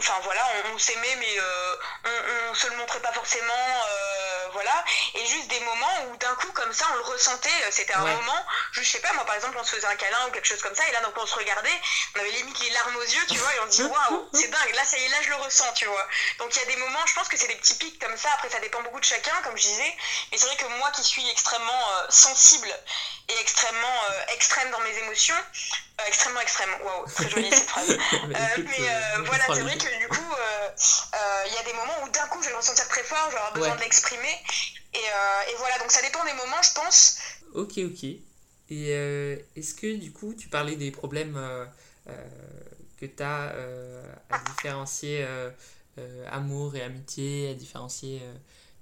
enfin 0.00 0.18
voilà, 0.22 0.40
on, 0.72 0.78
s'aimait 0.78 1.16
mais 1.16 1.38
euh, 1.38 1.76
on, 2.06 2.50
on, 2.50 2.54
se 2.54 2.66
le 2.68 2.76
montrait 2.78 3.00
pas 3.00 3.12
forcément, 3.12 3.52
euh, 3.52 4.19
voilà. 4.52 4.84
Et 5.14 5.26
juste 5.26 5.48
des 5.48 5.60
moments 5.60 6.06
où 6.08 6.16
d'un 6.16 6.34
coup 6.36 6.50
comme 6.52 6.72
ça 6.72 6.86
on 6.92 6.96
le 6.96 7.02
ressentait, 7.02 7.48
euh, 7.48 7.70
c'était 7.70 7.94
un 7.94 8.04
moment, 8.04 8.44
je 8.72 8.82
sais 8.82 9.00
pas 9.00 9.12
moi 9.14 9.24
par 9.24 9.34
exemple 9.34 9.56
on 9.58 9.64
se 9.64 9.76
faisait 9.76 9.86
un 9.86 9.96
câlin 9.96 10.28
ou 10.28 10.30
quelque 10.30 10.46
chose 10.48 10.60
comme 10.62 10.74
ça 10.74 10.86
et 10.88 10.92
là 10.92 11.00
donc 11.00 11.14
on 11.16 11.26
se 11.26 11.34
regardait, 11.34 11.80
on 12.16 12.20
avait 12.20 12.30
limite 12.30 12.58
les 12.60 12.70
larmes 12.70 12.96
aux 12.96 13.02
yeux, 13.02 13.26
tu 13.28 13.36
vois, 13.36 13.54
et 13.54 13.60
on 13.60 13.70
se 13.70 13.76
dit 13.76 13.82
waouh, 13.82 14.28
c'est 14.32 14.48
dingue, 14.48 14.74
là 14.74 14.84
ça 14.84 14.98
y 14.98 15.04
est, 15.04 15.08
là 15.08 15.16
je 15.22 15.28
le 15.28 15.36
ressens, 15.36 15.72
tu 15.74 15.86
vois. 15.86 16.06
Donc 16.38 16.54
il 16.54 16.58
y 16.58 16.62
a 16.62 16.66
des 16.66 16.76
moments, 16.76 17.06
je 17.06 17.14
pense 17.14 17.28
que 17.28 17.36
c'est 17.36 17.48
des 17.48 17.56
petits 17.56 17.74
pics 17.74 17.98
comme 17.98 18.16
ça, 18.16 18.28
après 18.34 18.50
ça 18.50 18.60
dépend 18.60 18.82
beaucoup 18.82 19.00
de 19.00 19.04
chacun, 19.04 19.34
comme 19.44 19.56
je 19.56 19.62
disais, 19.62 19.96
mais 20.30 20.38
c'est 20.38 20.46
vrai 20.46 20.56
que 20.56 20.66
moi 20.78 20.90
qui 20.92 21.04
suis 21.04 21.28
extrêmement 21.30 21.84
sensible 22.08 22.68
et 23.28 23.40
extrêmement 23.40 24.00
extrême 24.32 24.70
dans 24.70 24.80
mes 24.80 24.96
émotions, 24.98 25.36
extrêmement 26.06 26.40
extrême, 26.40 26.70
waouh, 26.82 27.06
très 27.06 27.28
jolie 27.28 27.50
cette 27.50 27.68
phrase. 27.68 27.96
mais 28.58 29.24
voilà, 29.24 29.44
c'est 29.54 29.62
vrai 29.62 29.76
que 29.76 29.98
du 29.98 30.08
coup, 30.08 30.32
euh, 30.32 30.68
euh, 31.14 31.44
il 31.46 31.54
y 31.54 31.58
a 31.58 31.62
des 31.62 31.72
moments 31.72 32.02
où 32.02 32.08
d'un 32.08 32.26
coup, 32.26 32.40
je 32.40 32.46
vais 32.46 32.52
le 32.52 32.58
ressentir 32.58 32.88
très 32.88 33.02
fort, 33.02 33.26
je 33.26 33.32
vais 33.32 33.36
avoir 33.36 33.52
besoin 33.52 33.76
de 33.76 33.80
l'exprimer. 33.80 34.39
Et, 34.92 34.98
euh, 34.98 35.52
et, 35.52 35.56
voilà, 35.58 35.78
donc 35.78 35.90
ça 35.90 36.02
dépend 36.02 36.24
des 36.24 36.32
moments, 36.32 36.62
je 36.62 36.72
pense. 36.74 37.18
Ok, 37.54 37.78
ok. 37.78 38.04
Et 38.72 38.90
est-ce 39.56 39.74
que 39.74 39.96
du 39.96 40.12
coup, 40.12 40.32
tu 40.34 40.48
parlais 40.48 40.76
des 40.76 40.92
problèmes 40.92 41.34
que 42.06 43.06
tu 43.06 43.22
as 43.22 43.52
à 44.30 44.38
différencier 44.50 45.26
amour 46.30 46.76
et 46.76 46.82
amitié, 46.82 47.50
à 47.50 47.54
différencier 47.54 48.22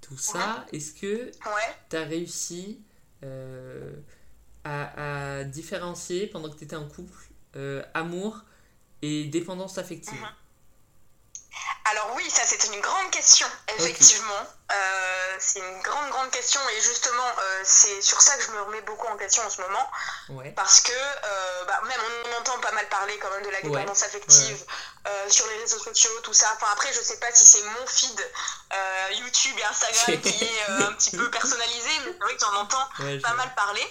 tout 0.02 0.18
ça 0.18 0.66
Est-ce 0.74 0.92
que 0.92 1.30
tu 1.88 1.96
as 1.96 2.04
réussi 2.04 2.82
à, 4.64 5.38
à, 5.38 5.44
différencier 5.44 6.26
pendant 6.26 6.50
que 6.50 6.58
tu 6.58 6.64
étais 6.64 6.76
en 6.76 6.86
couple 6.86 7.30
amour 7.94 8.44
et 9.00 9.24
dépendance 9.24 9.78
affective? 9.78 10.20
Mhm. 10.20 10.28
Alors 11.90 12.12
oui, 12.14 12.30
ça 12.30 12.42
c'est 12.44 12.62
une 12.66 12.80
grande 12.80 13.10
question, 13.10 13.46
effectivement. 13.76 14.46
Euh, 14.70 15.36
c'est 15.38 15.60
une 15.60 15.80
grande, 15.80 16.10
grande 16.10 16.30
question 16.30 16.60
et 16.76 16.80
justement, 16.82 17.26
euh, 17.38 17.60
c'est 17.64 18.02
sur 18.02 18.20
ça 18.20 18.36
que 18.36 18.42
je 18.42 18.50
me 18.50 18.62
remets 18.62 18.82
beaucoup 18.82 19.06
en 19.06 19.16
question 19.16 19.42
en 19.42 19.48
ce 19.48 19.62
moment. 19.62 19.90
Parce 20.54 20.82
que 20.82 20.92
euh, 20.92 21.64
bah, 21.66 21.80
même 21.86 22.00
on 22.26 22.40
entend 22.40 22.58
pas 22.58 22.72
mal 22.72 22.86
parler 22.88 23.16
quand 23.18 23.30
même 23.30 23.44
de 23.44 23.50
la 23.50 23.62
dépendance 23.62 24.02
affective 24.02 24.62
sur 25.28 25.46
les 25.46 25.58
réseaux 25.60 25.78
sociaux, 25.78 26.10
tout 26.22 26.34
ça. 26.34 26.46
Enfin 26.56 26.66
après, 26.72 26.92
je 26.92 27.00
sais 27.00 27.18
pas 27.18 27.32
si 27.32 27.44
c'est 27.44 27.62
mon 27.62 27.86
feed 27.86 28.30
YouTube 29.12 29.56
et 29.58 29.64
Instagram 29.64 30.20
qui 30.20 30.44
est 30.44 30.68
un 30.68 30.92
petit 30.92 31.16
peu 31.16 31.30
personnalisé, 31.30 31.90
mais 32.04 32.12
c'est 32.12 32.24
vrai 32.24 32.34
que 32.34 32.40
j'en 32.40 32.54
entends 32.54 32.88
pas 33.22 33.34
mal 33.34 33.54
parler. 33.54 33.86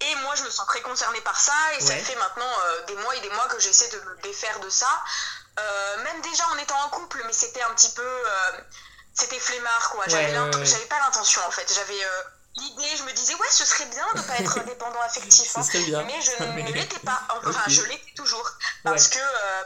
Et 0.00 0.14
moi, 0.16 0.34
je 0.36 0.44
me 0.44 0.50
sens 0.50 0.66
très 0.66 0.82
concernée 0.82 1.20
par 1.22 1.40
ça, 1.40 1.54
et 1.76 1.80
ça 1.80 1.96
fait 1.96 2.14
maintenant 2.16 2.52
des 2.86 2.94
mois 2.96 3.16
et 3.16 3.20
des 3.20 3.30
mois 3.30 3.48
que 3.48 3.58
j'essaie 3.58 3.88
de 3.88 3.98
me 3.98 4.16
défaire 4.22 4.60
de 4.60 4.70
ça. 4.70 5.02
Euh, 5.58 6.04
même 6.04 6.20
déjà 6.22 6.46
en 6.48 6.58
étant 6.58 6.78
en 6.84 6.88
couple, 6.90 7.22
mais 7.26 7.32
c'était 7.32 7.62
un 7.62 7.70
petit 7.74 7.90
peu. 7.90 8.02
Euh, 8.02 8.60
c'était 9.14 9.38
flemmard, 9.38 9.90
quoi. 9.90 10.04
J'avais 10.08 10.86
pas 10.86 10.98
l'intention, 11.00 11.40
en 11.46 11.50
fait. 11.50 11.72
J'avais 11.74 12.04
euh, 12.04 12.22
l'idée, 12.56 12.96
je 12.98 13.02
me 13.04 13.12
disais, 13.12 13.34
ouais, 13.34 13.46
ce 13.50 13.64
serait 13.64 13.86
bien 13.86 14.06
de 14.14 14.20
pas 14.20 14.36
être 14.38 14.58
indépendant 14.60 15.00
affectif. 15.00 15.56
Hein. 15.56 15.62
mais 16.06 16.20
je 16.20 16.44
ne 16.44 16.72
l'étais 16.72 16.98
pas. 16.98 17.22
Enfin, 17.42 17.64
je 17.68 17.82
l'étais 17.84 18.12
toujours. 18.14 18.50
Parce 18.84 19.08
que, 19.08 19.18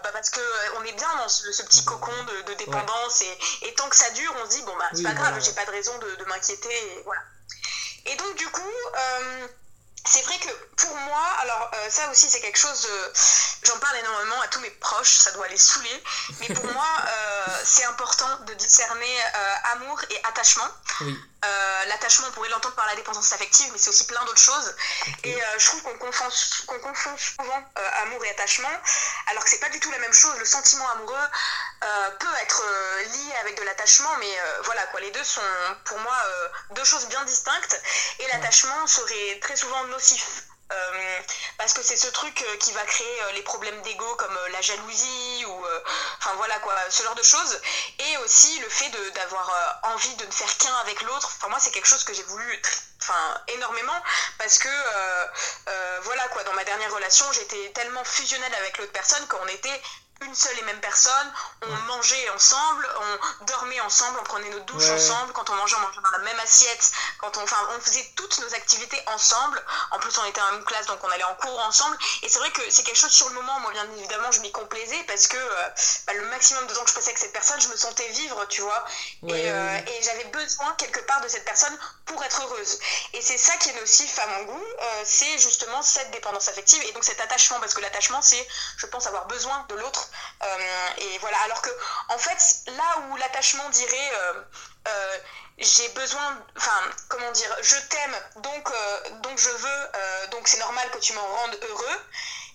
bah, 0.03 0.11
parce 0.13 0.31
que 0.31 0.41
on 0.79 0.85
est 0.85 0.93
bien 0.93 1.15
dans 1.17 1.29
ce, 1.29 1.63
petit 1.63 1.85
cocon 1.85 2.13
de, 2.47 2.55
dépendance. 2.55 3.23
Et, 3.63 3.75
tant 3.75 3.89
que 3.89 3.97
ça 3.97 4.11
dure, 4.11 4.33
on 4.41 4.49
se 4.49 4.57
dit, 4.57 4.63
bon, 4.63 4.77
bah, 4.79 4.91
c'est 4.95 5.03
pas 5.03 5.15
grave, 5.15 5.43
j'ai 5.45 5.53
pas 5.53 5.65
de 5.65 5.73
raison 5.73 5.97
de, 5.99 6.15
de 6.15 6.25
m'inquiéter. 6.27 6.73
Et, 6.73 7.03
voilà. 7.05 7.23
et 8.07 8.17
donc, 8.17 8.37
du 8.37 8.49
coup 8.49 8.73
c'est 10.05 10.23
vrai 10.23 10.39
que 10.39 10.49
pour 10.77 10.97
moi, 10.97 11.23
alors 11.41 11.71
euh, 11.75 11.91
ça 11.91 12.11
aussi 12.11 12.29
c'est 12.29 12.41
quelque 12.41 12.59
chose, 12.59 12.89
j'en 13.63 13.79
parle 13.79 13.97
énormément 13.97 14.41
à 14.41 14.49
tous 14.49 14.61
mes 14.61 14.71
proches, 14.71 15.19
ça 15.19 15.33
doit 15.33 15.49
les 15.49 15.59
saouler, 15.59 16.03
mais 16.41 16.55
pour 16.55 16.65
moi 16.73 16.87
euh, 17.07 17.61
c'est 17.65 17.85
important 17.85 18.29
de 18.47 18.55
discerner 18.55 19.21
euh, 19.35 19.55
amour 19.73 20.01
et 20.11 20.21
attachement. 20.25 20.69
L'attachement, 21.87 22.27
on 22.29 22.33
pourrait 22.33 22.49
l'entendre 22.51 22.75
par 22.75 22.87
la 22.87 22.95
dépendance 22.95 23.33
affective, 23.33 23.69
mais 23.73 23.79
c'est 23.79 23.91
aussi 23.91 24.07
plein 24.07 24.23
d'autres 24.25 24.41
choses. 24.41 24.75
Et 25.25 25.39
je 25.59 25.67
trouve 25.67 25.83
qu'on 25.83 25.99
confond, 25.99 26.29
qu'on 26.67 26.79
confond 26.81 27.17
souvent 27.17 27.65
amour 28.03 28.25
et 28.25 28.31
attachement, 28.31 28.69
alors 29.29 29.43
que 29.45 29.51
c'est 29.51 29.61
pas 29.61 29.71
du 29.71 29.81
tout 29.81 29.91
la 29.91 29.99
même 29.99 30.13
chose. 30.13 30.37
Le 30.39 30.45
sentiment 30.45 30.89
amoureux 30.91 31.29
peut 32.19 32.35
être 32.43 32.63
lié 33.05 33.33
avec 33.41 33.59
de 33.59 33.63
l'attachement, 33.65 34.17
mais 34.19 34.39
voilà 34.65 34.87
quoi, 34.89 35.01
les 35.01 35.11
deux 35.11 35.25
sont 35.25 35.41
pour 35.85 35.99
moi 35.99 36.17
deux 36.73 36.85
choses 36.85 37.07
bien 37.07 37.25
distinctes. 37.25 37.81
Et 38.19 38.27
l'attachement 38.29 38.87
serait 38.87 39.39
très 39.41 39.57
souvent 39.57 39.85
nocif. 39.85 40.45
Euh, 40.73 41.21
parce 41.59 41.75
que 41.75 41.83
c'est 41.83 41.97
ce 41.97 42.07
truc 42.09 42.43
euh, 42.43 42.57
qui 42.59 42.73
va 42.73 42.83
créer 42.85 43.23
euh, 43.23 43.33
les 43.33 43.43
problèmes 43.43 43.81
d'ego 43.83 44.15
comme 44.17 44.39
la 44.53 44.61
jalousie 44.61 45.45
ou 45.47 45.65
enfin 46.19 46.33
voilà 46.37 46.59
quoi 46.61 46.75
ce 46.89 47.03
genre 47.03 47.15
de 47.15 47.23
choses. 47.23 47.61
Et 47.99 48.17
aussi 48.19 48.59
le 48.61 48.69
fait 48.69 48.91
d'avoir 49.15 49.81
envie 49.85 50.15
de 50.17 50.27
ne 50.27 50.31
faire 50.31 50.57
qu'un 50.59 50.75
avec 50.77 51.01
l'autre. 51.03 51.33
Enfin 51.37 51.49
moi 51.49 51.59
c'est 51.61 51.71
quelque 51.71 51.89
chose 51.89 52.05
que 52.05 52.15
j'ai 52.15 52.23
voulu 52.25 52.63
enfin 53.03 53.43
énormément 53.49 54.03
parce 54.39 54.59
que 54.59 54.69
voilà 56.03 56.29
quoi 56.29 56.45
dans 56.45 56.53
ma 56.53 56.65
dernière 56.65 56.93
relation 56.93 57.25
j'étais 57.33 57.71
tellement 57.73 58.05
fusionnelle 58.05 58.55
avec 58.55 58.79
l'autre 58.79 58.93
personne 58.93 59.27
qu'on 59.29 59.47
était 59.47 59.83
une 60.27 60.35
seule 60.35 60.59
et 60.59 60.63
même 60.63 60.81
personne. 60.81 61.33
On 61.63 61.77
mangeait 61.89 62.31
ensemble, 62.31 62.89
on 63.01 63.45
dormait 63.45 63.81
ensemble, 63.81 64.19
on 64.21 64.25
prenait 64.25 64.51
nos 64.51 64.61
douches 64.61 64.91
ensemble. 64.91 65.33
Quand 65.33 65.49
on 65.51 65.55
mangeait, 65.55 65.77
on 65.77 65.81
mangeait 65.81 66.01
dans 66.03 66.19
la 66.19 66.25
même 66.25 66.41
assiette. 66.41 66.91
Quand 67.19 67.37
on, 67.37 67.43
enfin, 67.43 67.57
on 67.77 67.81
faisait 67.81 68.07
toutes 68.17 68.39
nos 68.39 68.55
activités 68.55 69.03
ensemble. 69.07 69.63
En 69.91 69.99
plus, 69.99 70.17
on 70.19 70.25
était 70.25 70.41
en 70.41 70.53
même 70.53 70.65
classe, 70.65 70.87
donc 70.87 71.03
on 71.03 71.09
allait 71.11 71.25
en 71.25 71.35
cours 71.35 71.59
ensemble. 71.61 71.97
Et 72.23 72.29
c'est 72.29 72.39
vrai 72.39 72.51
que 72.51 72.63
c'est 72.71 72.83
quelque 72.83 72.99
chose 72.99 73.13
sur 73.13 73.29
le 73.29 73.35
moment, 73.35 73.59
moi, 73.61 73.73
bien 73.73 73.87
évidemment, 73.97 74.31
je 74.33 74.41
m'y 74.41 74.53
complaisais 74.53 75.03
parce 75.05 75.27
que 75.27 75.37
euh, 75.37 75.69
bah, 76.07 76.13
le 76.15 76.27
maximum 76.27 76.67
de 76.67 76.75
temps 76.75 76.85
que 76.85 76.91
je 76.91 76.95
passais 76.95 77.09
avec 77.11 77.19
cette 77.19 77.33
personne, 77.33 77.61
je 77.61 77.69
me 77.69 77.77
sentais 77.77 78.09
vivre, 78.09 78.45
tu 78.49 78.61
vois. 78.61 78.85
et, 79.29 79.51
euh, 79.51 79.79
et 79.87 80.03
j'avais 80.03 80.25
besoin 80.25 80.73
quelque 80.79 81.01
part 81.01 81.21
de 81.23 81.29
cette 81.29 81.45
personne 81.45 81.77
pour 82.07 82.23
être 82.25 82.43
heureuse. 82.43 82.79
Et 83.15 83.23
c'est 83.23 83.39
ça 83.39 83.57
qui 83.57 83.71
est 83.71 83.81
nocif 83.81 84.19
à 84.19 84.27
mon 84.27 84.45
goût, 84.45 84.65
euh, 84.83 85.03
c'est 85.05 85.39
justement 85.39 85.83
cette 85.83 86.11
dépendance 86.11 86.49
affective 86.49 86.83
et 86.85 86.93
donc 86.93 87.05
cet 87.05 87.21
attachement, 87.21 87.59
parce 87.61 87.75
que 87.75 87.81
l'attachement, 87.81 88.23
c'est, 88.23 88.47
je 88.77 88.87
pense, 88.87 89.07
avoir 89.07 89.27
besoin 89.27 89.65
de 89.69 89.75
l'autre 89.77 90.10
et 90.99 91.19
voilà, 91.19 91.39
alors 91.45 91.63
que 91.63 91.71
en 92.09 92.19
fait, 92.19 92.71
là 92.73 93.03
où 93.09 93.17
l'attachement 93.17 93.69
dirait 93.71 94.11
euh, 94.87 95.19
j'ai 95.59 95.89
besoin, 95.91 96.39
enfin, 96.57 96.81
comment 97.09 97.31
dire, 97.33 97.55
je 97.63 97.77
t'aime, 97.89 98.17
donc, 98.43 98.73
donc 99.23 99.39
je 99.39 99.51
veux, 99.51 100.31
donc 100.31 100.49
c'est 100.49 100.59
normal 100.59 100.89
que 100.91 100.99
tu 100.99 101.13
m'en 101.13 101.27
rendes 101.27 101.59
heureux. 101.69 102.01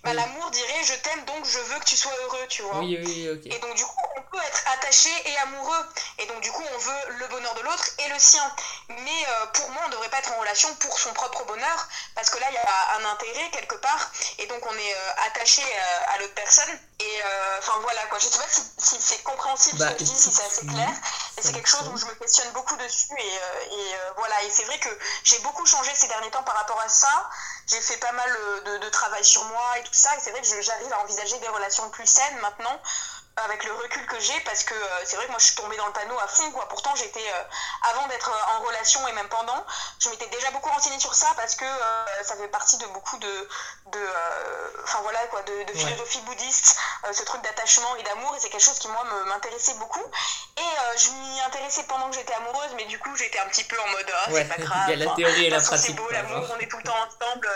Bah, 0.02 0.14
l'amour 0.14 0.50
dirait 0.52 0.84
je 0.84 0.94
t'aime 1.02 1.24
donc 1.24 1.44
je 1.44 1.58
veux 1.58 1.80
que 1.80 1.84
tu 1.84 1.96
sois 1.96 2.12
heureux, 2.22 2.46
tu 2.48 2.62
vois. 2.62 2.78
Oui, 2.78 2.96
oui, 3.04 3.28
ok. 3.28 3.46
Et 3.46 3.58
donc 3.58 3.74
du 3.74 3.84
coup, 3.84 4.02
on 4.16 4.22
peut 4.22 4.42
être 4.46 4.55
attaché 4.86 5.10
et 5.28 5.38
amoureux. 5.38 5.86
Et 6.18 6.26
donc 6.26 6.40
du 6.40 6.52
coup, 6.52 6.62
on 6.74 6.78
veut 6.78 7.18
le 7.18 7.26
bonheur 7.28 7.54
de 7.54 7.60
l'autre 7.62 7.84
et 7.98 8.08
le 8.08 8.18
sien. 8.18 8.54
Mais 8.88 9.26
pour 9.54 9.70
moi, 9.70 9.82
on 9.84 9.88
ne 9.88 9.92
devrait 9.92 10.08
pas 10.08 10.18
être 10.18 10.32
en 10.32 10.40
relation 10.40 10.72
pour 10.76 10.98
son 10.98 11.12
propre 11.12 11.44
bonheur, 11.44 11.88
parce 12.14 12.30
que 12.30 12.38
là, 12.38 12.46
il 12.48 12.54
y 12.54 12.58
a 12.58 12.96
un 13.00 13.12
intérêt 13.12 13.50
quelque 13.50 13.74
part, 13.76 14.10
et 14.38 14.46
donc 14.46 14.64
on 14.64 14.74
est 14.74 14.96
attaché 15.26 15.62
à 16.08 16.18
l'autre 16.18 16.34
personne. 16.34 16.78
Et 17.00 17.22
enfin 17.58 17.78
voilà 17.82 18.02
quoi, 18.06 18.18
je 18.18 18.26
sais 18.26 18.38
pas 18.38 18.48
si, 18.78 18.96
c'est 19.00 19.22
compréhensible 19.22 19.78
ce 19.78 19.84
bah, 19.84 19.92
que 19.92 19.98
je 19.98 20.04
dis, 20.04 20.16
si 20.16 20.32
c'est 20.32 20.44
assez 20.44 20.66
clair. 20.66 20.90
Et 21.38 21.42
c'est 21.42 21.52
quelque 21.52 21.68
chose 21.68 21.88
où 21.92 21.96
je 21.98 22.06
me 22.06 22.14
questionne 22.14 22.50
beaucoup 22.52 22.76
dessus. 22.76 23.12
Et, 23.18 23.34
et 23.74 23.94
voilà, 24.16 24.42
et 24.44 24.50
c'est 24.50 24.64
vrai 24.64 24.78
que 24.78 24.88
j'ai 25.24 25.38
beaucoup 25.40 25.66
changé 25.66 25.90
ces 25.94 26.08
derniers 26.08 26.30
temps 26.30 26.44
par 26.44 26.54
rapport 26.54 26.80
à 26.80 26.88
ça. 26.88 27.28
J'ai 27.66 27.80
fait 27.80 27.96
pas 27.96 28.12
mal 28.12 28.30
de, 28.64 28.78
de 28.78 28.88
travail 28.90 29.24
sur 29.24 29.44
moi 29.44 29.78
et 29.78 29.82
tout 29.82 29.92
ça. 29.92 30.14
Et 30.16 30.20
c'est 30.20 30.30
vrai 30.30 30.40
que 30.40 30.62
j'arrive 30.62 30.92
à 30.92 31.00
envisager 31.00 31.38
des 31.38 31.48
relations 31.48 31.90
plus 31.90 32.06
saines 32.06 32.38
maintenant 32.38 32.80
avec 33.44 33.64
le 33.64 33.72
recul 33.72 34.06
que 34.06 34.18
j'ai 34.18 34.38
parce 34.40 34.64
que 34.64 34.74
euh, 34.74 35.04
c'est 35.04 35.16
vrai 35.16 35.26
que 35.26 35.30
moi 35.30 35.38
je 35.38 35.46
suis 35.46 35.54
tombée 35.56 35.76
dans 35.76 35.86
le 35.86 35.92
panneau 35.92 36.18
à 36.18 36.26
fond 36.26 36.50
quoi. 36.52 36.66
Pourtant 36.68 36.94
j'étais 36.96 37.20
euh, 37.20 37.90
avant 37.90 38.06
d'être 38.08 38.30
euh, 38.30 38.56
en 38.56 38.66
relation 38.66 39.06
et 39.08 39.12
même 39.12 39.28
pendant, 39.28 39.64
je 39.98 40.08
m'étais 40.08 40.26
déjà 40.28 40.50
beaucoup 40.52 40.70
renseignée 40.70 40.98
sur 40.98 41.14
ça 41.14 41.28
parce 41.36 41.54
que 41.54 41.64
ça 42.22 42.36
fait 42.36 42.48
partie 42.48 42.78
de 42.78 42.86
beaucoup 42.86 43.18
de 43.18 43.48
de 43.92 44.00
enfin 44.84 45.00
voilà 45.02 45.18
quoi 45.26 45.42
de, 45.42 45.64
de 45.64 45.72
philosophie 45.72 46.20
bouddhiste, 46.22 46.78
ce 47.12 47.22
truc 47.24 47.42
d'attachement 47.42 47.94
et 47.96 48.02
d'amour 48.02 48.34
et 48.36 48.40
c'est 48.40 48.48
quelque 48.48 48.64
chose 48.64 48.78
qui 48.78 48.88
moi 48.88 49.04
m'intéressait 49.26 49.74
beaucoup 49.74 50.04
et 50.56 50.98
je 50.98 51.10
m'y 51.10 51.40
intéressais 51.42 51.84
pendant 51.84 52.08
que 52.08 52.16
j'étais 52.16 52.34
amoureuse 52.34 52.72
mais 52.76 52.84
du 52.86 52.98
coup 52.98 53.14
j'étais 53.16 53.38
un 53.38 53.46
petit 53.46 53.64
peu 53.64 53.78
en 53.80 53.88
mode 53.88 54.12
ah, 54.14 54.28
c'est 54.32 54.44
pas 54.44 54.56
grave. 54.56 54.84
Il 54.88 54.98
y 54.98 55.02
a 55.02 55.06
la 55.06 55.14
théorie 55.14 55.44
et 55.46 55.50
la 55.50 55.60
pratique. 55.60 55.86
C'est 55.86 55.92
beau 55.92 56.08
l'amour, 56.10 56.46
on 56.56 56.58
est 56.58 56.68
tout 56.68 56.78
le 56.78 56.84
temps 56.84 56.96
ensemble. 56.96 57.48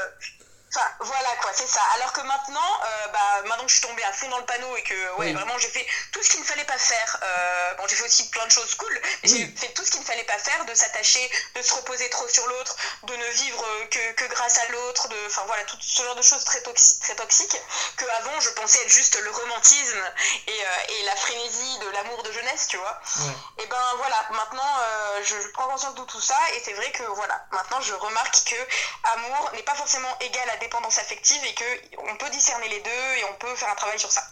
Enfin, 0.73 0.87
voilà 1.01 1.31
quoi, 1.41 1.51
c'est 1.53 1.67
ça. 1.67 1.81
Alors 1.97 2.13
que 2.13 2.21
maintenant, 2.21 2.81
euh, 2.85 3.09
bah, 3.09 3.43
maintenant 3.47 3.65
que 3.65 3.71
je 3.71 3.81
suis 3.81 3.89
tombée 3.89 4.05
à 4.05 4.13
fond 4.13 4.29
dans 4.29 4.39
le 4.39 4.45
panneau 4.45 4.77
et 4.77 4.83
que 4.85 5.17
ouais, 5.17 5.33
vraiment 5.33 5.59
j'ai 5.59 5.69
fait 5.69 5.85
tout 6.13 6.23
ce 6.23 6.31
qu'il 6.31 6.41
ne 6.41 6.45
fallait 6.45 6.65
pas 6.65 6.79
faire. 6.79 7.19
Euh, 7.21 7.75
bon, 7.75 7.89
j'ai 7.89 7.97
fait 7.97 8.05
aussi 8.05 8.29
plein 8.31 8.47
de 8.47 8.53
choses 8.53 8.77
cool, 8.77 9.01
mais 9.23 9.29
j'ai 9.29 9.47
fait 9.49 9.73
tout 9.75 9.85
ce 9.85 9.91
qu'il 9.91 10.01
ne 10.01 10.07
fallait 10.07 10.25
pas 10.25 10.39
faire, 10.39 10.65
de 10.67 10.75
s'attacher, 10.75 11.29
de 11.57 11.63
se 11.63 11.75
reposer 11.75 12.09
trop 12.11 12.29
sur 12.29 12.47
l'autre, 12.47 12.77
de 13.03 13.17
ne 13.17 13.27
vivre 13.31 13.65
que, 13.91 14.13
que 14.13 14.25
grâce 14.27 14.59
à 14.59 14.69
l'autre, 14.69 15.09
de, 15.09 15.17
enfin 15.27 15.43
voilà, 15.47 15.65
tout 15.65 15.77
ce 15.81 16.05
genre 16.05 16.15
de 16.15 16.23
choses 16.23 16.45
très, 16.45 16.63
toxi 16.63 17.01
très 17.01 17.17
toxiques 17.17 17.61
que 17.97 18.05
avant 18.19 18.39
je 18.39 18.51
pensais 18.51 18.81
être 18.85 18.93
juste 18.93 19.19
le 19.21 19.31
romantisme 19.31 20.13
et, 20.47 20.53
euh, 20.53 20.95
et 21.01 21.03
la 21.03 21.17
frénésie 21.17 21.79
de 21.81 21.89
l'amour 21.89 22.23
de 22.23 22.31
jeunesse, 22.31 22.69
tu 22.69 22.77
vois. 22.77 23.01
Et 23.59 23.67
ben 23.67 23.95
voilà, 23.97 24.25
maintenant 24.31 24.73
je, 25.23 25.35
je, 25.35 25.49
prends 25.49 25.69
conscience 25.69 25.97
de 25.97 26.05
tout 26.05 26.21
ça 26.21 26.39
et 26.55 26.63
c'est 26.65 26.75
vrai 26.75 26.93
que 26.93 27.03
voilà, 27.03 27.45
maintenant 27.51 27.81
je 27.81 27.93
remarque 27.95 28.45
que 28.45 28.57
amour 29.15 29.51
n'est 29.55 29.63
pas 29.65 29.75
forcément 29.75 30.17
égal 30.21 30.49
à 30.51 30.60
dépendance 30.61 30.99
affective 30.99 31.41
et 31.45 31.95
qu'on 31.97 32.17
peut 32.17 32.31
discerner 32.31 32.69
les 32.69 32.81
deux 32.81 33.21
et 33.21 33.25
on 33.33 33.39
peut 33.39 33.55
faire 33.57 33.71
un 33.71 33.75
travail 33.75 33.99
sur 33.99 34.11
ça. 34.11 34.23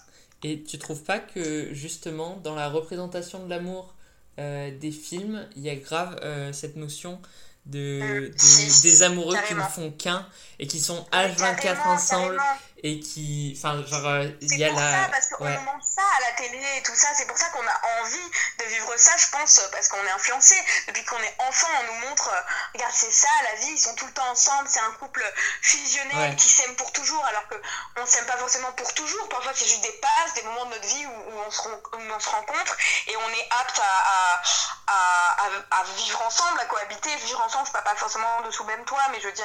Et 0.45 0.63
tu 0.63 0.79
trouves 0.79 1.03
pas 1.03 1.19
que 1.19 1.75
justement 1.75 2.37
dans 2.37 2.55
la 2.55 2.69
représentation 2.69 3.45
de 3.45 3.51
l'amour 3.51 3.95
euh, 4.39 4.71
des 4.79 4.93
films, 4.93 5.49
il 5.57 5.63
y 5.63 5.71
a 5.71 5.75
grave 5.75 6.19
euh, 6.23 6.53
cette 6.53 6.77
notion 6.77 7.21
de, 7.67 8.31
mm, 8.31 8.83
des 8.83 9.03
amoureux 9.03 9.37
qui 9.47 9.55
ne 9.55 9.63
font 9.63 9.91
qu'un 9.91 10.27
et 10.59 10.67
qui 10.67 10.81
sont 10.81 11.05
H24 11.13 11.87
ensemble 11.89 12.39
et 12.83 13.01
qui 13.01 13.55
enfin 13.57 13.85
genre 13.87 14.07
euh, 14.07 14.29
il 14.41 14.57
y 14.57 14.65
a 14.65 14.71
la 14.71 14.77
ça, 14.77 15.09
parce 15.11 15.29
qu'on 15.29 15.45
ouais. 15.45 15.59
montre 15.59 15.85
ça 15.85 16.03
à 16.17 16.31
la 16.31 16.37
télé 16.37 16.65
et 16.77 16.83
tout 16.83 16.95
ça 16.95 17.09
c'est 17.15 17.27
pour 17.27 17.37
ça 17.37 17.49
qu'on 17.51 17.67
a 17.67 18.01
envie 18.01 18.31
de 18.59 18.65
vivre 18.67 18.93
ça 18.97 19.17
je 19.17 19.27
pense 19.31 19.61
parce 19.73 19.89
qu'on 19.89 20.05
est 20.05 20.11
influencé. 20.11 20.55
Depuis 20.87 21.05
qu'on 21.05 21.19
est 21.19 21.35
enfant 21.41 21.67
on 21.81 21.93
nous 21.93 22.09
montre 22.09 22.29
euh, 22.29 22.41
regarde 22.75 22.93
c'est 22.95 23.11
ça 23.11 23.29
la 23.51 23.61
vie 23.61 23.73
ils 23.73 23.79
sont 23.79 23.95
tout 23.95 24.07
le 24.07 24.13
temps 24.13 24.29
ensemble 24.31 24.69
c'est 24.69 24.81
un 24.81 24.93
couple 24.93 25.25
fusionnel 25.63 26.37
qui 26.37 26.49
s'aime 26.49 26.75
pour 26.77 26.93
toujours 26.93 27.25
alors 27.27 27.49
que 27.49 27.57
on 27.97 28.07
s'aime 28.07 28.27
pas 28.27 28.37
forcément 28.37 28.71
pour 28.73 28.93
toujours. 28.95 29.29
Parfois 29.29 29.53
c'est 29.55 29.67
juste 29.67 29.83
des 29.83 30.01
passes 30.01 30.35
des 30.35 30.43
moments 30.43 30.67
de 30.67 30.71
notre 30.71 30.87
vie 30.87 31.07
où, 31.07 31.39
on, 31.47 31.51
se, 31.51 31.69
où 31.69 32.15
on 32.15 32.21
se 32.21 32.29
rencontre 32.29 32.77
et 33.09 33.17
on 33.17 33.29
est 33.31 33.49
apte 33.61 33.81
à, 33.81 34.43
à, 34.87 35.47
à, 35.47 35.81
à, 35.81 35.85
vivre 35.97 36.23
ensemble 36.25 36.61
à 36.61 36.65
cohabiter 36.67 37.15
vivre 37.17 37.43
ensemble. 37.45 37.67
Je 37.67 37.73
parle 37.73 37.85
pas 37.85 37.97
forcément 37.97 38.41
de 38.43 38.51
sous 38.51 38.63
le 38.63 38.77
même 38.77 38.85
toit 38.85 39.03
mais 39.11 39.21
je 39.21 39.27
veux 39.27 39.33
dire 39.33 39.45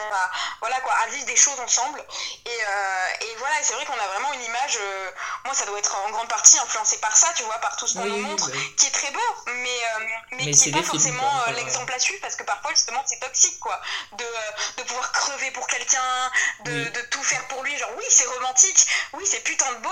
voilà 0.60 0.80
quoi 0.82 0.94
à 1.04 1.08
vivre 1.08 1.26
des 1.26 1.36
choses 1.36 1.60
ensemble. 1.60 2.04
Et, 2.46 2.50
euh, 2.50 3.23
et 3.24 3.36
voilà, 3.38 3.56
c'est 3.62 3.74
vrai 3.74 3.86
qu'on 3.86 3.94
a 3.94 4.08
vraiment 4.08 4.34
une 4.34 4.44
image, 4.44 4.78
euh, 4.82 5.12
moi 5.46 5.54
ça 5.54 5.66
doit 5.66 5.80
être 5.80 5.96
en 5.96 6.12
grande 6.12 6.28
partie 6.28 6.58
influencé 6.60 6.98
par 6.98 7.16
ça, 7.16 7.28
tu 7.36 7.44
vois, 7.44 7.58
par 7.60 7.78
tout 7.78 7.88
ce 7.88 7.94
qu'on 7.96 8.06
nous 8.06 8.18
montre, 8.18 8.52
qui 8.76 8.88
est 8.88 8.92
très 8.92 9.12
beau, 9.12 9.20
mais, 9.48 9.70
euh, 9.70 10.06
mais, 10.32 10.52
qui 10.52 10.72
n'est 10.72 10.82
pas 10.82 10.84
forcément 10.84 11.42
euh, 11.48 11.52
l'exemple 11.54 11.94
à 11.94 12.00
suivre, 12.00 12.20
parce 12.22 12.36
que 12.36 12.44
parfois 12.44 12.72
justement 12.72 13.02
c'est 13.06 13.20
toxique, 13.20 13.60
quoi, 13.60 13.80
de, 14.14 14.26
de 14.78 14.84
pouvoir 14.84 15.12
crever 15.12 15.52
pour 15.52 15.68
quelqu'un, 15.68 16.32
de, 16.66 16.90
de, 16.90 17.02
tout 17.12 17.24
faire 17.24 17.48
pour 17.48 17.64
lui, 17.64 17.78
genre 17.78 17.92
oui 17.98 18.04
c'est 18.10 18.26
romantique, 18.26 18.86
oui 19.14 19.24
c'est 19.26 19.44
putain 19.44 19.72
de 19.74 19.80
beau, 19.80 19.90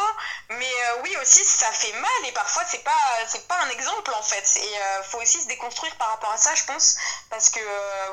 mais 0.50 0.74
oui 1.04 1.16
aussi 1.22 1.44
ça 1.46 1.72
fait 1.72 1.94
mal, 1.94 2.12
et 2.28 2.32
parfois 2.34 2.64
c'est 2.68 2.84
pas, 2.84 2.92
c'est 3.28 3.48
pas 3.48 3.60
un 3.64 3.70
exemple 3.70 4.12
en 4.14 4.24
fait, 4.24 4.60
et 4.62 5.04
faut 5.10 5.22
aussi 5.22 5.42
se 5.42 5.48
déconstruire 5.48 5.96
par 5.96 6.10
rapport 6.10 6.32
à 6.32 6.38
ça, 6.38 6.54
je 6.56 6.66
pense, 6.66 6.98
parce 7.30 7.50
que 7.50 7.60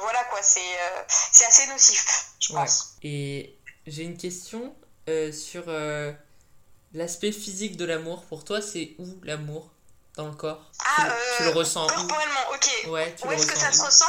voilà 0.01 0.23
quoi, 0.25 0.43
c'est 0.43 0.61
c'est 1.33 1.47
assez 1.47 1.67
nocif, 1.67 2.27
je 2.41 2.53
pense. 2.53 2.95
Et 3.03 3.59
j'ai 3.87 4.03
une 4.03 4.19
question 4.19 4.77
euh, 5.09 5.33
sur 5.33 5.65
euh, 5.69 6.13
l'aspect 6.93 7.33
physique 7.33 7.77
de 7.77 7.87
l'amour. 7.87 8.25
Pour 8.27 8.45
toi, 8.45 8.61
c'est 8.61 8.95
où 8.99 9.07
l'amour 9.23 9.71
dans 10.17 10.27
le 10.27 10.35
corps? 10.35 10.71
Ah, 10.85 11.09
tu, 11.39 11.45
le, 11.45 11.51
ressens 11.51 11.87
corporellement, 11.87 12.51
ok. 12.53 12.89
Ouais, 12.89 13.17
où 13.25 13.33
est-ce 13.33 13.47
que 13.47 13.59
ça 13.59 13.73
se 13.73 13.83
ressent? 13.83 14.05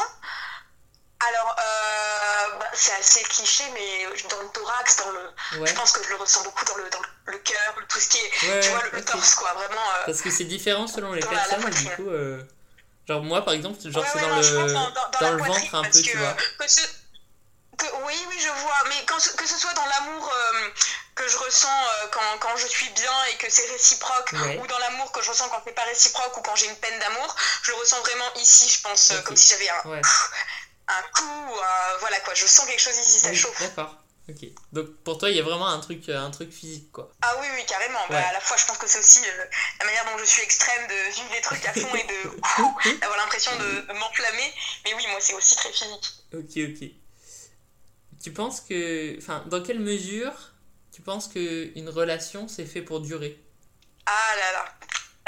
Alors, 1.22 1.56
euh, 1.58 2.60
bah, 2.60 2.66
c'est 2.74 2.94
assez 2.94 3.22
cliché, 3.24 3.64
mais 3.74 4.06
dans 4.30 4.42
le 4.42 4.50
thorax, 4.50 4.98
dans 4.98 5.12
le, 5.12 5.66
je 5.66 5.74
pense 5.74 5.92
que 5.94 6.04
je 6.04 6.10
le 6.10 6.16
ressens 6.16 6.44
beaucoup 6.44 6.66
dans 6.66 6.76
le, 6.76 6.90
dans 6.90 7.02
le 7.26 7.38
cœur, 7.40 7.76
tout 7.88 8.00
ce 8.00 8.10
qui 8.10 8.18
est, 8.18 8.62
tu 8.62 8.70
vois, 8.70 8.84
le, 8.92 9.04
torse, 9.04 9.36
quoi, 9.36 9.54
vraiment. 9.54 9.82
Parce 10.06 10.22
que 10.22 10.32
c'est 10.32 10.46
différent 10.46 10.88
selon 10.88 11.14
les 11.14 11.22
personnes, 11.22 11.70
du 11.70 11.90
coup, 11.96 12.10
genre 13.08 13.24
moi, 13.24 13.44
par 13.44 13.54
exemple, 13.54 13.78
genre 13.90 14.06
c'est 14.12 14.20
dans, 14.20 14.36
le, 14.36 14.74
dans, 15.22 15.32
le 15.32 15.44
ventre 15.44 15.76
un 15.76 15.84
peu, 15.84 16.02
tu 16.02 16.18
vois 16.18 16.36
oui, 18.06 18.16
oui, 18.30 18.36
je 18.40 18.50
vois. 18.62 18.84
Mais 18.90 19.06
quand, 19.06 19.18
que 19.18 19.48
ce 19.48 19.58
soit 19.58 19.74
dans 19.74 19.86
l'amour 19.86 20.32
euh, 20.32 20.70
que 21.16 21.28
je 21.28 21.38
ressens 21.38 21.68
euh, 21.68 22.08
quand, 22.12 22.40
quand, 22.40 22.58
je 22.58 22.68
suis 22.68 22.90
bien 22.90 23.24
et 23.32 23.38
que 23.38 23.50
c'est 23.50 23.66
réciproque, 23.68 24.34
ou 24.60 24.68
dans 24.68 24.80
l'amour 24.80 25.12
que 25.12 25.22
je 25.22 25.30
ressens 25.30 25.50
quand 25.50 25.62
c'est 25.66 25.74
pas 25.74 25.84
réciproque 25.84 26.38
ou 26.38 26.42
quand 26.42 26.56
j'ai 26.56 26.68
une 26.68 26.78
peine 26.78 27.00
d'amour, 27.00 27.36
je 27.64 27.72
le 27.72 27.78
ressens 27.78 28.00
vraiment 28.02 28.34
ici, 28.36 28.70
je 28.70 28.82
pense, 28.82 29.12
euh, 29.12 29.22
comme 29.22 29.36
si 29.36 29.50
j'avais 29.50 29.70
un, 29.70 30.02
un 30.88 31.02
coup. 31.14 31.56
voilà 32.00 32.20
quoi, 32.22 32.34
je 32.34 32.46
sens 32.46 32.66
quelque 32.66 32.82
chose 32.82 32.98
ici, 32.98 33.20
ça 33.20 33.34
chauffe. 33.34 33.60
D'accord. 33.60 33.96
Ok. 34.30 34.48
Donc 34.72 34.88
pour 35.04 35.18
toi, 35.18 35.30
il 35.30 35.38
y 35.38 35.40
a 35.40 35.44
vraiment 35.44 35.68
un 35.68 35.80
truc, 35.80 36.08
un 36.08 36.30
truc 36.30 36.52
physique, 36.52 36.92
quoi. 36.92 37.12
Ah 37.22 37.36
oui, 37.40 37.48
oui, 37.56 37.66
carrément. 37.66 38.00
Bah, 38.10 38.28
à 38.28 38.34
la 38.34 38.40
fois, 38.40 38.58
je 38.58 38.66
pense 38.66 38.78
que 38.78 38.88
c'est 38.88 39.00
aussi 39.00 39.22
la 39.80 39.86
manière 39.86 40.06
dont 40.06 40.18
je 40.20 40.26
suis 40.26 40.44
extrême 40.44 40.88
de 40.88 41.14
vivre 41.16 41.34
les 41.34 41.42
trucs 41.42 41.66
à 41.66 41.74
fond 41.74 41.96
et 41.96 42.04
de 42.04 43.00
d'avoir 43.00 43.18
l'impression 43.18 43.56
de, 43.56 43.88
de 43.88 43.94
m'enflammer. 43.94 44.54
Mais 44.86 44.94
oui, 44.94 45.08
moi, 45.08 45.20
c'est 45.20 45.34
aussi 45.34 45.56
très 45.56 45.72
physique. 45.72 46.14
Ok, 46.34 46.58
ok. 46.58 47.09
Tu 48.22 48.32
penses 48.32 48.62
que. 48.62 49.18
Enfin, 49.18 49.44
dans 49.48 49.64
quelle 49.64 49.80
mesure 49.80 50.34
tu 50.92 51.02
penses 51.02 51.28
qu'une 51.28 51.90
relation 51.90 52.48
c'est 52.48 52.66
fait 52.66 52.82
pour 52.82 53.00
durer? 53.02 53.42
Ah 54.06 54.36
là 54.36 54.52
là. 54.52 54.66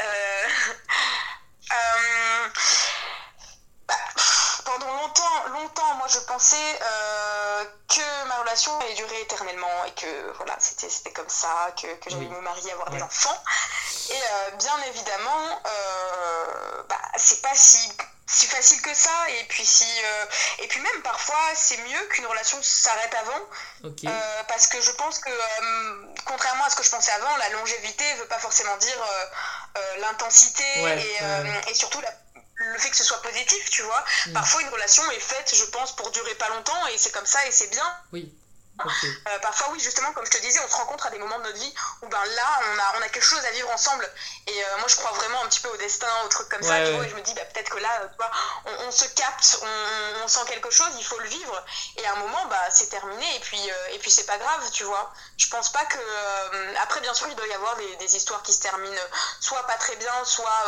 Euh, 0.02 0.04
euh, 1.72 2.50
bah, 3.88 3.94
pendant 4.66 4.94
longtemps, 4.94 5.48
longtemps, 5.54 5.96
moi 5.96 6.08
je 6.10 6.20
pensais 6.28 6.80
euh, 6.82 7.21
relation 8.52 8.80
allait 8.82 8.94
durer 8.96 9.22
éternellement 9.22 9.86
et 9.88 9.92
que 9.92 10.34
voilà, 10.38 10.56
c'était 10.60 11.12
comme 11.12 11.30
ça, 11.30 11.74
que, 11.82 11.88
que 11.96 12.10
j'allais 12.10 12.28
me 12.28 12.42
marier, 12.42 12.72
avoir 12.74 12.90
des 12.90 13.02
enfants. 13.02 13.44
Et 14.10 14.58
bien 14.58 14.78
évidemment, 14.90 15.62
bah, 16.90 17.02
c'est 17.18 17.42
pas 17.42 17.56
si 17.56 17.92
si 18.32 18.48
facile 18.48 18.82
que 18.82 18.94
ça. 18.94 19.30
Et 19.30 19.44
puis 19.50 19.66
si 19.66 19.86
euh, 19.86 20.26
et 20.60 20.68
puis 20.68 20.80
même 20.80 21.02
parfois 21.04 21.42
c'est 21.54 21.78
mieux 21.78 22.08
qu'une 22.10 22.26
relation 22.26 22.58
s'arrête 22.62 23.14
avant. 23.16 23.42
Euh, 23.84 24.44
parce 24.48 24.68
que 24.68 24.82
je 24.82 24.92
pense 24.92 25.20
que 25.20 25.30
euh, 25.30 26.06
contrairement 26.26 26.64
à 26.66 26.70
ce 26.70 26.76
que 26.76 26.84
je 26.84 26.90
pensais 26.90 27.12
avant 27.12 27.36
la 27.38 27.50
longévité 27.50 28.04
veut 28.16 28.28
pas 28.28 28.40
forcément 28.40 28.76
dire 28.78 28.98
l'intensité 30.00 30.64
et, 30.64 31.70
et, 31.70 31.74
surtout 31.74 32.02
le 32.56 32.78
fait 32.78 32.90
que 32.90 32.96
ce 32.96 33.04
soit 33.04 33.22
positif 33.22 33.70
tu 33.70 33.82
vois. 33.84 34.04
Mm. 34.28 34.34
parfois 34.34 34.62
une 34.62 34.70
relation 34.70 35.10
est 35.12 35.20
faite 35.20 35.54
je 35.56 35.66
pense 35.66 35.96
pour 35.96 36.12
durer 36.12 36.36
pas 36.36 36.50
longtemps 36.50 36.88
et 36.88 36.98
c'est 36.98 37.12
comme 37.12 37.26
ça 37.26 37.46
et 37.48 37.52
c'est 37.52 37.70
bien. 37.70 37.96
Oui 38.12 38.34
euh, 38.86 39.40
parfois, 39.40 39.70
oui, 39.72 39.80
justement, 39.80 40.12
comme 40.14 40.26
je 40.26 40.32
te 40.32 40.42
disais, 40.42 40.60
on 40.64 40.68
se 40.68 40.76
rencontre 40.76 41.08
à 41.08 41.10
des 41.10 41.20
moments 41.20 41.40
de 41.40 41.44
notre 41.44 41.58
vie 41.58 41.74
où 42.02 42.08
ben, 42.08 42.24
là, 42.36 42.60
on 42.62 42.80
a, 42.80 43.00
on 43.00 43.02
a 43.02 43.10
quelque 43.10 43.24
chose 43.24 43.44
à 43.46 43.52
vivre 43.52 43.70
ensemble. 43.72 44.10
Et 44.48 44.64
euh, 44.64 44.78
moi, 44.80 44.88
je 44.88 44.96
crois 44.96 45.12
vraiment 45.12 45.44
un 45.44 45.48
petit 45.48 45.60
peu 45.60 45.70
au 45.70 45.78
destin, 45.78 46.08
aux 46.26 46.30
trucs 46.30 46.50
comme 46.50 46.64
ça. 46.64 46.80
et 46.80 47.10
je 47.10 47.16
me 47.16 47.22
dis, 47.22 47.34
bah, 47.34 47.46
peut-être 47.54 47.70
que 47.70 47.80
là, 47.80 47.90
tu 48.10 48.18
vois, 48.18 48.32
on, 48.86 48.92
se 48.92 49.06
capte, 49.06 49.60
on, 50.24 50.28
sent 50.28 50.42
quelque 50.48 50.72
chose, 50.72 50.90
il 50.98 51.06
faut 51.06 51.20
le 51.20 51.28
vivre. 51.28 51.66
Et 51.98 52.06
à 52.06 52.14
un 52.14 52.16
moment, 52.16 52.46
bah, 52.48 52.62
c'est 52.70 52.88
terminé. 52.88 53.36
Et 53.36 53.40
puis, 53.40 53.60
euh, 53.70 53.94
et 53.94 54.00
puis 54.00 54.12
c'est 54.12 54.26
pas 54.26 54.38
grave, 54.38 54.72
tu 54.72 54.84
vois. 54.84 55.12
Je 55.38 55.48
pense 55.50 55.72
pas 55.72 55.86
que. 55.86 55.98
après, 56.82 57.02
bien 57.02 57.14
sûr, 57.14 57.28
il 57.30 57.36
doit 57.36 57.48
y 57.48 57.54
avoir 57.54 57.76
des, 57.76 57.96
des, 57.98 58.16
histoires 58.16 58.42
qui 58.44 58.54
se 58.54 58.62
terminent 58.62 59.02
soit 59.40 59.66
pas 59.68 59.76
très 59.76 59.96
bien, 59.96 60.14
soit, 60.26 60.64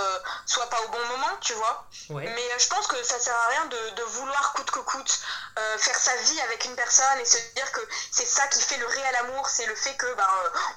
soit 0.45 0.69
pas 0.69 0.81
au 0.81 0.87
bon 0.89 1.05
moment, 1.07 1.37
tu 1.41 1.53
vois. 1.53 1.85
Mais 2.09 2.49
je 2.57 2.67
pense 2.67 2.87
que 2.87 3.01
ça 3.03 3.19
sert 3.19 3.35
à 3.35 3.47
rien 3.47 3.65
de, 3.65 3.89
de 3.91 4.03
vouloir 4.03 4.53
coûte 4.53 4.71
que 4.71 4.79
coûte 4.79 5.19
faire 5.77 5.97
sa 5.97 6.15
vie 6.15 6.41
avec 6.41 6.65
une 6.65 6.75
personne 6.75 7.19
et 7.19 7.25
se 7.25 7.37
dire 7.55 7.71
que 7.71 7.81
c'est 8.11 8.25
ça 8.25 8.47
qui 8.47 8.61
fait 8.61 8.77
le 8.77 8.85
réel 8.85 9.15
amour, 9.21 9.47
c'est 9.49 9.65
le 9.65 9.75
fait 9.75 9.95
que 9.95 10.13
ben, 10.15 10.27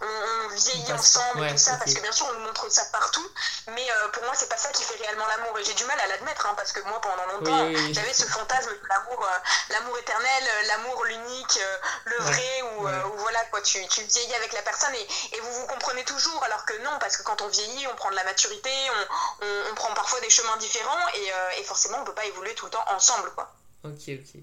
on, 0.01 0.49
vieillit 0.57 0.93
ensemble 0.93 1.45
et 1.45 1.51
tout 1.51 1.59
ça, 1.59 1.77
parce 1.77 1.93
que 1.93 2.01
bien 2.01 2.13
sûr 2.13 2.27
on 2.31 2.39
nous 2.39 2.47
montre 2.47 2.71
ça 2.71 2.85
partout, 2.87 3.29
mais 3.69 3.87
euh, 3.91 4.09
pour 4.09 4.25
moi 4.25 4.33
c'est 4.35 4.49
pas 4.49 4.57
ça 4.57 4.71
qui 4.71 4.83
fait 4.83 4.97
réellement 4.97 5.27
l'amour 5.27 5.59
et 5.59 5.65
j'ai 5.65 5.75
du 5.75 5.85
mal 5.85 5.99
à 6.01 6.07
l'admettre 6.07 6.47
hein, 6.47 6.55
parce 6.57 6.73
que 6.73 6.81
moi 6.89 7.01
pendant 7.01 7.27
longtemps 7.27 7.93
j'avais 7.93 8.15
ce 8.15 8.25
fantasme 8.25 8.71
de 8.71 8.89
l'amour, 8.89 9.25
euh, 9.25 9.39
l'amour 9.71 9.99
éternel, 9.99 10.45
euh, 10.45 10.67
l'amour 10.69 11.05
l'unique, 11.05 11.59
le 12.05 12.17
vrai 12.17 12.63
où, 12.63 12.89
voilà 13.19 13.45
quoi, 13.51 13.61
tu, 13.63 13.87
tu, 13.89 14.03
vieillis 14.03 14.35
avec 14.35 14.53
la 14.53 14.63
personne 14.63 14.95
et, 14.95 15.37
et, 15.37 15.41
vous 15.41 15.53
vous 15.53 15.67
comprenez 15.67 16.05
toujours 16.05 16.43
alors 16.45 16.65
que 16.65 16.77
non 16.83 16.99
parce 17.01 17.17
que 17.17 17.23
quand 17.23 17.43
on 17.43 17.49
vieillit 17.49 17.87
on 17.89 17.97
prend 17.97 18.11
de 18.11 18.17
la 18.17 18.25
maturité, 18.25 18.71
on, 18.91 19.47
on, 19.71 19.75
prend 19.75 19.93
parfois 19.95 20.21
des 20.21 20.31
chemins 20.31 20.57
différents 20.57 21.09
et, 21.15 21.61
et 21.61 21.65
forcément 21.65 21.99
on 22.01 22.05
peut 22.05 22.15
pas 22.15 22.25
évoluer 22.27 22.55
tout 22.55 22.67
le 22.67 22.71
temps 22.71 22.85
ensemble 22.89 23.31
quoi. 23.35 23.53
Ok 23.85 24.09
ok. 24.09 24.41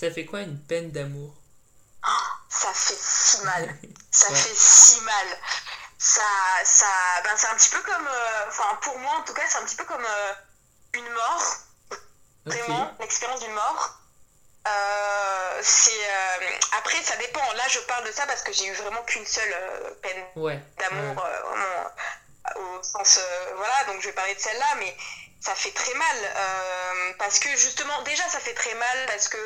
Ça 0.00 0.10
fait 0.10 0.24
quoi 0.24 0.40
une 0.40 0.58
peine 0.58 0.90
d'amour? 0.92 1.34
Ça 2.48 2.72
fait 2.72 2.96
si 2.98 3.44
mal. 3.44 3.76
Ça 4.10 4.34
fait 4.34 4.54
si 4.56 4.98
mal. 5.02 5.26
Ça, 5.98 6.22
ça, 6.64 6.86
ben 7.22 7.36
c'est 7.36 7.48
un 7.48 7.54
petit 7.54 7.68
peu 7.68 7.82
comme, 7.82 8.06
euh, 8.06 8.44
enfin 8.48 8.78
pour 8.80 8.98
moi 8.98 9.12
en 9.18 9.22
tout 9.24 9.34
cas, 9.34 9.42
c'est 9.46 9.58
un 9.58 9.64
petit 9.64 9.76
peu 9.76 9.84
comme 9.84 10.02
euh, 10.02 10.32
une 10.94 11.08
mort. 11.10 11.56
Vraiment, 12.46 12.90
l'expérience 13.00 13.40
d'une 13.40 13.52
mort. 13.52 14.00
Euh, 14.66 15.60
c'est 15.60 16.08
après 16.78 17.02
ça 17.02 17.16
dépend. 17.16 17.52
Là, 17.52 17.68
je 17.68 17.80
parle 17.80 18.06
de 18.06 18.12
ça 18.12 18.26
parce 18.26 18.40
que 18.40 18.54
j'ai 18.54 18.68
eu 18.68 18.72
vraiment 18.72 19.02
qu'une 19.02 19.26
seule 19.26 19.54
peine 20.00 20.24
d'amour, 20.78 21.22
au 22.56 22.82
sens 22.82 23.20
voilà. 23.54 23.84
Donc 23.92 24.00
je 24.00 24.06
vais 24.06 24.14
parler 24.14 24.34
de 24.34 24.40
celle-là, 24.40 24.76
mais 24.78 24.96
ça 25.40 25.54
fait 25.54 25.72
très 25.72 25.94
mal 25.94 27.16
parce 27.18 27.38
que 27.38 27.48
justement 27.56 28.02
déjà 28.02 28.28
ça 28.28 28.40
fait 28.40 28.54
très 28.54 28.74
mal 28.74 29.06
parce 29.06 29.28
que 29.28 29.38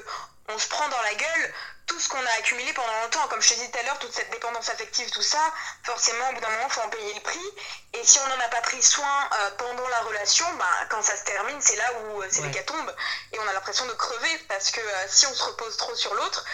on 0.49 0.59
se 0.59 0.69
prend 0.69 0.89
dans 0.89 1.03
la 1.03 1.15
gueule 1.15 1.55
tout 1.87 1.99
ce 1.99 2.09
qu'on 2.09 2.19
a 2.19 2.39
accumulé 2.39 2.73
pendant 2.73 3.01
longtemps. 3.03 3.27
Comme 3.29 3.43
je 3.43 3.49
te 3.49 3.55
disais 3.55 3.69
tout 3.69 3.79
à 3.79 3.83
l'heure, 3.83 3.99
toute 3.99 4.13
cette 4.13 4.31
dépendance 4.31 4.69
affective, 4.69 5.11
tout 5.11 5.23
ça, 5.23 5.41
forcément, 5.83 6.31
au 6.31 6.33
bout 6.35 6.41
d'un 6.41 6.51
moment, 6.51 6.67
il 6.67 6.73
faut 6.73 6.81
en 6.81 6.89
payer 6.89 7.15
le 7.15 7.21
prix. 7.21 7.51
Et 7.95 8.05
si 8.05 8.19
on 8.19 8.29
n'en 8.29 8.41
a 8.41 8.49
pas 8.49 8.61
pris 8.63 8.83
soin 8.83 9.29
euh, 9.33 9.51
pendant 9.59 9.89
la 9.89 10.01
relation, 10.01 10.47
bah, 10.55 10.65
quand 10.89 11.03
ça 11.03 11.17
se 11.17 11.25
termine, 11.25 11.61
c'est 11.61 11.77
là 11.77 11.93
où 11.93 12.23
euh, 12.23 12.27
c'est 12.31 12.41
ouais. 12.41 12.49
l'hécatombe. 12.49 12.95
Et 13.33 13.39
on 13.39 13.49
a 13.49 13.53
l'impression 13.53 13.87
de 13.87 13.93
crever 13.93 14.39
parce 14.49 14.71
que 14.71 14.81
euh, 14.81 15.05
si 15.09 15.27
on 15.27 15.35
se 15.35 15.45
repose 15.45 15.77
trop 15.77 15.95
sur 15.95 16.15
l'autre, 16.15 16.45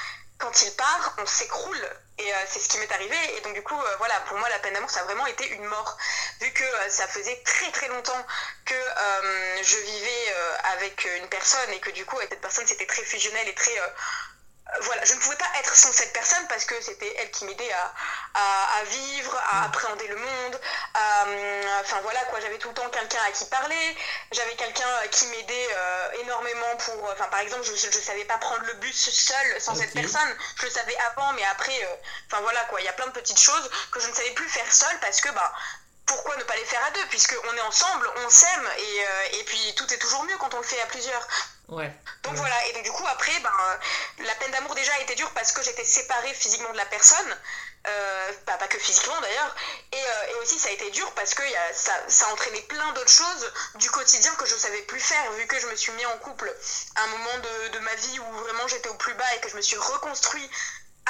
quand 0.40 0.62
il 0.62 0.72
part, 0.72 1.14
on 1.18 1.26
s'écroule. 1.26 1.90
Et 2.18 2.31
c'est 2.48 2.59
ce 2.59 2.68
qui 2.68 2.79
m'est 2.79 2.92
arrivé. 2.92 3.16
Et 3.37 3.40
donc, 3.40 3.55
du 3.55 3.62
coup, 3.62 3.79
voilà, 3.98 4.14
pour 4.29 4.37
moi, 4.37 4.48
la 4.50 4.59
peine 4.59 4.74
d'amour, 4.74 4.90
ça 4.90 5.00
a 5.00 5.05
vraiment 5.05 5.26
été 5.26 5.48
une 5.48 5.64
mort. 5.64 5.96
Vu 6.40 6.50
que 6.53 6.64
ça 6.88 7.07
faisait 7.09 7.40
très 7.44 7.70
très 7.70 7.88
longtemps 7.88 8.26
que 8.66 8.74
je 9.62 9.76
vivais 9.76 10.35
avec 10.74 11.09
une 11.18 11.29
personne 11.29 11.70
et 11.70 11.81
que 11.81 11.90
du 11.90 12.05
coup, 12.05 12.18
avec 12.18 12.31
cette 12.31 12.42
personne, 12.42 12.66
c'était 12.66 12.87
très 12.87 13.05
fusionnel 13.05 13.48
et 13.48 13.55
très 13.55 13.72
voilà, 14.83 15.04
je 15.04 15.14
ne 15.14 15.20
pouvais 15.20 15.37
pas 15.37 15.48
être 15.59 15.74
sans 15.74 15.92
cette 15.92 16.12
personne 16.12 16.46
parce 16.48 16.64
que 16.64 16.80
c'était 16.80 17.14
elle 17.18 17.30
qui 17.30 17.44
m'aidait 17.44 17.72
à, 17.72 18.85
vivre, 18.85 19.37
à 19.50 19.61
mm. 19.61 19.64
appréhender 19.64 20.09
le 20.09 20.16
monde. 20.16 20.61
enfin 21.80 22.00
voilà 22.02 22.20
quoi, 22.24 22.40
j'avais 22.40 22.59
tout 22.59 22.68
le 22.68 22.74
temps 22.74 22.88
quelqu'un 22.90 23.22
à 23.26 23.33
qui 23.33 23.44
parler, 23.46 23.96
j'avais 24.33 24.54
quelqu'un 24.54 24.88
qui 25.11 25.26
m'aidait 25.26 25.68
euh, 25.72 26.22
énormément 26.22 26.76
pour. 26.78 27.11
Enfin 27.11 27.26
par 27.30 27.40
exemple, 27.40 27.64
je 27.64 27.72
ne 27.72 28.02
savais 28.02 28.24
pas 28.24 28.38
prendre 28.38 28.64
le 28.64 28.74
bus 28.74 29.11
seul 29.11 29.61
sans 29.61 29.74
cette 29.74 29.92
personne. 29.92 30.37
Je 30.56 30.66
le 30.66 30.70
savais 30.70 30.96
avant, 31.12 31.33
mais 31.35 31.44
après, 31.44 31.78
euh, 31.85 31.96
enfin 32.30 32.40
voilà 32.42 32.61
quoi, 32.64 32.80
il 32.80 32.85
y 32.85 32.88
a 32.88 32.92
plein 32.92 33.06
de 33.06 33.12
petites 33.12 33.40
choses 33.40 33.70
que 33.90 34.00
je 34.00 34.09
ne 34.09 34.14
savais 34.14 34.33
plus 34.33 34.48
faire 34.48 34.72
seule 34.72 34.98
parce 35.00 35.20
que 35.20 35.30
bah 35.30 35.52
pourquoi 36.06 36.37
ne 36.37 36.42
pas 36.42 36.56
les 36.56 36.64
faire 36.64 36.85
à 36.85 36.90
deux? 36.90 37.06
Puisqu'on 37.06 37.56
est 37.56 37.61
ensemble, 37.61 38.11
on 38.24 38.30
s'aime 38.30 38.68
et, 38.78 39.04
euh, 39.04 39.38
et 39.38 39.44
puis 39.44 39.74
tout 39.76 39.92
est 39.92 39.98
toujours 39.98 40.24
mieux 40.24 40.37
quand 40.38 40.52
on 40.54 40.59
le 40.59 40.64
fait 40.64 40.80
à 40.80 40.87
plusieurs. 40.87 41.26
Donc 42.22 42.35
voilà, 42.35 42.66
et 42.66 42.72
donc 42.74 42.83
du 42.83 42.92
coup 42.92 43.06
après, 43.06 43.38
ben, 43.40 43.50
la 44.18 44.35
peine 44.35 44.50
d'amour 44.50 44.74
déjà 44.74 44.92
a 44.94 45.00
été 45.00 45.14
dure 45.14 45.30
parce 45.33 45.52
que 45.52 45.62
j'étais 45.62 45.85
séparée 45.85 46.35
physiquement 46.35 46.70
de 46.70 46.76
la 46.76 46.85
personne, 46.87 47.38
euh, 47.87 48.33
pas 48.44 48.59
que 48.68 48.78
physiquement 48.78 49.18
d'ailleurs, 49.22 49.56
et, 49.92 49.96
euh, 49.96 50.30
et, 50.30 50.35
aussi 50.42 50.59
ça 50.59 50.68
a 50.68 50.72
été 50.72 50.90
dur 50.90 51.11
parce 51.14 51.35
que 51.35 51.42
y 51.42 51.56
a, 51.56 51.72
ça, 51.72 51.92
ça 52.09 52.26
a 52.26 52.33
entraîné 52.33 52.61
plein 52.62 52.92
d'autres 52.92 53.11
choses 53.11 53.52
du 53.76 53.90
quotidien 53.90 54.35
que 54.35 54.44
je 54.44 54.54
savais 54.54 54.83
plus 54.83 55.00
faire 55.00 55.33
vu 55.33 55.46
que 55.46 55.59
je 55.59 55.66
me 55.66 55.74
suis 55.76 55.92
mis 55.92 56.04
en 56.04 56.18
couple 56.18 56.54
à 56.96 57.04
un 57.04 57.06
moment 57.06 57.38
de, 57.38 57.68
de 57.68 57.78
ma 57.78 57.94
vie 57.94 58.20
où 58.20 58.33
vraiment 58.33 58.68
j'étais 58.68 58.90
au 58.90 58.94
plus 58.94 59.14
bas 59.14 59.35
et 59.35 59.40
que 59.40 59.48
je 59.48 59.56
me 59.56 59.62
suis 59.62 59.78
reconstruit 59.78 60.50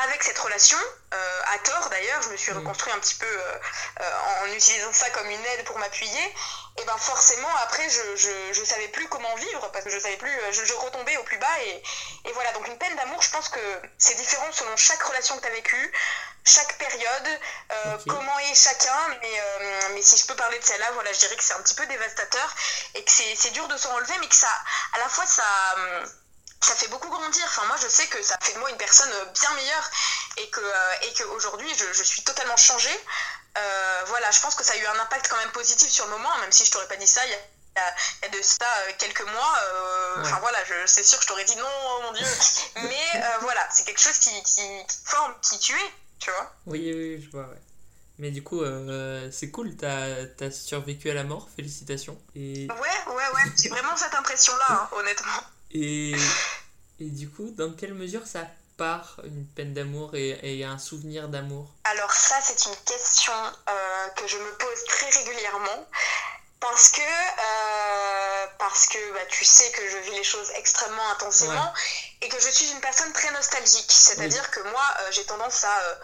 avec 0.05 0.23
cette 0.23 0.39
relation, 0.39 0.79
euh, 1.13 1.41
à 1.55 1.59
tort 1.59 1.89
d'ailleurs, 1.91 2.23
je 2.23 2.29
me 2.31 2.37
suis 2.37 2.53
mm. 2.53 2.59
reconstruit 2.59 2.93
un 2.93 2.99
petit 2.99 3.15
peu 3.15 3.27
euh, 3.27 3.59
euh, 4.01 4.45
en 4.45 4.47
utilisant 4.53 4.93
ça 4.93 5.11
comme 5.11 5.29
une 5.29 5.45
aide 5.45 5.65
pour 5.65 5.79
m'appuyer, 5.79 6.35
et 6.79 6.85
ben 6.85 6.97
forcément 6.97 7.55
après 7.63 7.89
je, 7.89 8.17
je, 8.17 8.53
je, 8.53 8.65
savais 8.65 8.89
plus 8.89 9.09
comment 9.09 9.35
vivre 9.37 9.71
parce 9.73 9.85
que 9.85 9.91
je 9.91 9.99
savais 9.99 10.17
plus, 10.17 10.33
je, 10.53 10.65
je 10.65 10.73
retombais 10.75 11.17
au 11.17 11.25
plus 11.25 11.39
bas 11.39 11.61
et, 11.65 11.83
et 12.29 12.33
voilà, 12.33 12.53
donc 12.53 12.67
une 12.69 12.79
peine 12.79 12.95
d'amour, 12.97 13.21
je 13.23 13.31
pense 13.31 13.49
que 13.49 13.61
c'est 13.99 14.15
différent 14.15 14.51
selon 14.53 14.77
chaque 14.77 15.03
relation 15.03 15.37
que 15.37 15.43
tu 15.43 15.49
as 15.49 15.53
vécue, 15.53 15.93
chaque 16.45 16.79
période, 16.79 17.41
comment 18.09 18.39
est 18.39 18.55
chacun, 18.55 19.19
mais, 19.21 19.43
mais 19.93 20.03
si 20.03 20.17
je 20.17 20.27
peux 20.27 20.35
parler 20.37 20.59
de 20.59 20.65
celle-là, 20.65 20.91
voilà, 20.95 21.13
je 21.13 21.19
dirais 21.19 21.37
que 21.37 21.43
c'est 21.45 21.53
un 21.53 21.63
petit 21.63 21.75
peu 21.75 21.87
dévastateur 21.87 22.55
et 22.95 23.05
que 23.05 23.11
c'est 23.11 23.51
dur 23.51 23.69
de 23.69 23.77
s'en 23.77 23.95
relever, 23.95 24.15
mais 24.21 24.29
que 24.29 24.35
ça, 24.35 24.49
à 24.95 24.99
la 24.99 25.09
fois 25.09 25.27
ça 25.27 25.45
ça 26.63 26.75
fait 26.75 26.89
beaucoup 26.89 27.09
grandir. 27.09 27.43
Enfin, 27.47 27.67
moi, 27.67 27.77
je 27.83 27.89
sais 27.89 28.07
que 28.07 28.23
ça 28.23 28.37
fait 28.41 28.53
de 28.55 28.59
moi 28.59 28.71
une 28.71 28.77
personne 28.77 29.11
bien 29.35 29.53
meilleure 29.55 29.91
et 30.37 30.49
que 30.51 30.61
euh, 30.61 30.95
et 31.03 31.13
qu'aujourd'hui, 31.15 31.69
je, 31.77 31.93
je, 31.93 32.03
suis 32.03 32.23
totalement 32.23 32.57
changée. 32.57 32.99
Euh, 33.59 34.03
voilà, 34.07 34.31
je 34.31 34.41
pense 34.41 34.55
que 34.55 34.65
ça 34.65 34.75
a 34.75 34.77
eu 34.77 34.87
un 34.87 35.01
impact 35.01 35.29
quand 35.29 35.39
même 35.39 35.51
positif 35.51 35.89
sur 35.91 36.05
le 36.07 36.13
moment, 36.13 36.37
même 36.41 36.53
si 36.53 36.65
je 36.65 36.71
t'aurais 36.71 36.87
pas 36.87 36.97
dit 36.97 37.07
ça 37.07 37.25
il 37.27 37.31
y 37.31 37.35
a, 37.35 37.39
il 38.23 38.33
y 38.33 38.37
a 38.37 38.39
de 38.39 38.43
ça 38.43 38.67
euh, 38.67 38.93
quelques 38.99 39.27
mois. 39.33 39.59
Enfin 40.19 40.39
voilà, 40.41 40.59
c'est 40.87 41.03
sûr 41.03 41.19
que 41.19 41.25
je 41.25 41.29
t'aurais 41.29 41.45
dit 41.45 41.57
non, 41.57 41.67
oh 41.67 42.01
mon 42.05 42.13
dieu. 42.13 42.27
Mais 42.77 43.23
voilà, 43.41 43.67
c'est 43.73 43.85
quelque 43.85 44.01
chose 44.01 44.19
qui, 44.19 44.31
qui, 44.43 44.63
forme 45.05 45.35
qui 45.41 45.59
tu 45.59 45.73
es, 45.73 45.93
tu 46.19 46.31
vois. 46.31 46.53
Oui, 46.67 46.93
oui, 46.93 47.23
je 47.23 47.31
vois, 47.31 47.49
ouais. 47.49 47.63
Mais 48.19 48.31
du 48.31 48.43
coup, 48.45 48.63
c'est 49.33 49.51
cool, 49.51 49.77
t'as 49.77 50.27
as 50.41 50.51
survécu 50.51 51.11
à 51.11 51.15
la 51.15 51.25
mort, 51.25 51.49
félicitations. 51.57 52.21
Et... 52.37 52.69
Ouais, 52.71 53.15
ouais, 53.15 53.29
ouais, 53.35 53.53
j'ai 53.61 53.71
vraiment 53.71 53.97
cette 53.97 54.15
impression-là, 54.15 54.67
hein, 54.69 54.89
honnêtement. 54.93 55.41
Et, 55.73 56.15
et 56.99 57.11
du 57.11 57.29
coup, 57.29 57.51
dans 57.57 57.73
quelle 57.73 57.95
mesure 57.95 58.27
ça 58.27 58.47
part 58.77 59.21
une 59.25 59.47
peine 59.47 59.75
d'amour 59.75 60.15
et, 60.15 60.39
et, 60.43 60.65
un 60.65 60.79
souvenir 60.79 61.29
d'amour? 61.29 61.69
Alors 61.85 62.13
ça, 62.13 62.37
c'est 62.43 62.69
une 62.69 62.77
question 62.85 63.33
euh, 63.69 64.09
que 64.17 64.27
je 64.27 64.39
me 64.39 64.53
pose 64.57 64.85
très 64.89 65.11
régulièrement. 65.11 65.87
Parce 66.61 66.91
que, 66.91 67.01
euh, 67.01 68.47
parce 68.59 68.87
que 68.87 69.13
bah, 69.15 69.25
tu 69.31 69.47
sais 69.47 69.71
que 69.71 69.89
je 69.89 69.97
vis 69.97 70.11
les 70.11 70.25
choses 70.25 70.51
extrêmement 70.57 71.11
intensément 71.13 71.73
et 72.21 72.29
que 72.29 72.39
je 72.39 72.51
suis 72.51 72.71
une 72.71 72.81
personne 72.81 73.11
très 73.15 73.33
nostalgique. 73.33 73.91
C'est-à-dire 73.91 74.51
que 74.51 74.61
moi, 74.61 74.85
euh, 75.01 75.09
j'ai 75.11 75.25
tendance 75.25 75.65
à 75.65 75.79
euh, 75.79 75.95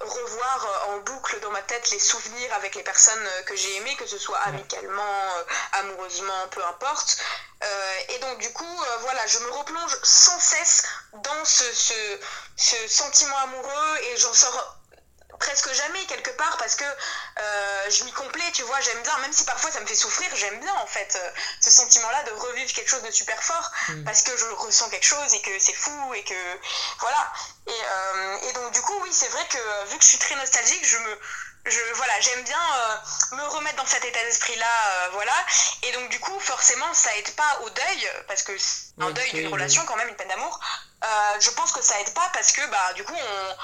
revoir 0.00 0.88
en 0.88 0.98
boucle 0.98 1.38
dans 1.40 1.50
ma 1.50 1.62
tête 1.62 1.90
les 1.90 1.98
souvenirs 1.98 2.52
avec 2.54 2.74
les 2.74 2.82
personnes 2.82 3.28
que 3.46 3.54
j'ai 3.56 3.76
aimées, 3.76 3.94
que 3.96 4.06
ce 4.06 4.18
soit 4.18 4.38
amicalement, 4.38 5.02
euh, 5.02 5.44
amoureusement, 5.80 6.48
peu 6.50 6.64
importe. 6.64 7.18
Euh, 7.62 7.92
et 8.08 8.18
donc 8.18 8.38
du 8.38 8.52
coup, 8.52 8.82
voilà, 9.00 9.26
je 9.26 9.38
me 9.40 9.50
replonge 9.50 9.98
sans 10.02 10.38
cesse 10.40 10.84
dans 11.12 11.44
ce, 11.44 11.64
ce, 11.74 12.18
ce 12.56 12.88
sentiment 12.88 13.36
amoureux 13.38 13.98
et 14.02 14.16
j'en 14.16 14.32
sors 14.32 14.79
presque 15.40 15.72
jamais 15.72 16.04
quelque 16.06 16.30
part 16.30 16.56
parce 16.58 16.76
que 16.76 16.84
euh, 16.84 17.90
je 17.90 18.04
m'y 18.04 18.12
complais, 18.12 18.48
tu 18.52 18.62
vois, 18.62 18.78
j'aime 18.80 19.02
bien, 19.02 19.18
même 19.18 19.32
si 19.32 19.44
parfois 19.44 19.70
ça 19.72 19.80
me 19.80 19.86
fait 19.86 19.96
souffrir, 19.96 20.28
j'aime 20.36 20.60
bien 20.60 20.74
en 20.74 20.86
fait 20.86 21.16
euh, 21.16 21.30
ce 21.60 21.70
sentiment-là 21.70 22.22
de 22.24 22.32
revivre 22.32 22.72
quelque 22.72 22.88
chose 22.88 23.02
de 23.02 23.10
super 23.10 23.42
fort 23.42 23.72
mm. 23.88 24.04
parce 24.04 24.22
que 24.22 24.36
je 24.36 24.46
ressens 24.46 24.88
quelque 24.90 25.06
chose 25.06 25.34
et 25.34 25.40
que 25.40 25.58
c'est 25.58 25.74
fou 25.74 26.14
et 26.14 26.22
que 26.22 26.58
voilà. 27.00 27.32
Et, 27.66 27.70
euh, 27.72 28.48
et 28.48 28.52
donc 28.52 28.72
du 28.72 28.80
coup, 28.82 28.94
oui, 29.02 29.10
c'est 29.12 29.28
vrai 29.28 29.44
que 29.48 29.90
vu 29.90 29.98
que 29.98 30.04
je 30.04 30.08
suis 30.08 30.18
très 30.18 30.36
nostalgique, 30.36 30.86
je 30.86 30.98
me 30.98 31.18
je 31.66 31.80
voilà 31.94 32.20
j'aime 32.20 32.42
bien 32.44 32.58
me 33.32 33.42
remettre 33.48 33.76
dans 33.76 33.86
cet 33.86 34.04
état 34.04 34.22
d'esprit 34.24 34.56
là 34.56 35.08
voilà. 35.12 35.34
Et 35.82 35.92
donc 35.92 36.08
du 36.08 36.18
coup 36.20 36.38
forcément 36.40 36.92
ça 36.94 37.14
aide 37.16 37.34
pas 37.36 37.60
au 37.64 37.70
deuil 37.70 38.10
parce 38.28 38.42
que 38.42 38.52
un 38.98 39.10
deuil 39.10 39.32
d'une 39.32 39.48
relation 39.48 39.84
quand 39.86 39.96
même 39.96 40.08
une 40.08 40.16
peine 40.16 40.28
d'amour 40.28 40.60
je 41.40 41.50
pense 41.50 41.72
que 41.72 41.82
ça 41.82 41.98
aide 42.00 42.12
pas 42.14 42.28
parce 42.32 42.52
que 42.52 42.66
bah 42.70 42.92
du 42.94 43.04
coup 43.04 43.14
on, 43.14 43.56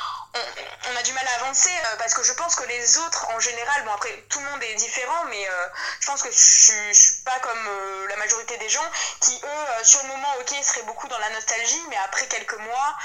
on, 0.92 0.96
a 0.96 1.02
du 1.02 1.12
mal 1.12 1.24
à 1.26 1.44
avancer 1.44 1.70
euh, 1.70 1.96
parce 1.98 2.14
que 2.14 2.22
je 2.22 2.32
pense 2.32 2.54
que 2.54 2.64
les 2.64 2.98
autres 2.98 3.26
en 3.30 3.40
général, 3.40 3.84
bon 3.84 3.92
après 3.92 4.24
tout 4.28 4.38
le 4.38 4.46
monde 4.46 4.62
est 4.62 4.74
différent, 4.74 5.24
mais 5.28 5.48
euh, 5.48 5.66
je 6.00 6.06
pense 6.06 6.22
que 6.22 6.30
je, 6.30 6.72
je, 6.88 6.92
suis 6.92 7.14
pas 7.24 7.38
comme 7.40 7.66
euh, 7.68 8.06
la 8.08 8.16
majorité 8.16 8.56
des 8.58 8.68
gens 8.68 8.84
qui 9.20 9.34
eux 9.42 9.84
sur 9.84 10.02
le 10.02 10.08
moment 10.08 10.28
ok 10.40 10.54
seraient 10.62 10.82
beaucoup 10.82 11.08
dans 11.08 11.18
la 11.18 11.30
nostalgie, 11.30 11.82
mais 11.90 11.96
après 12.04 12.26
quelques 12.26 12.58
mois 12.58 12.96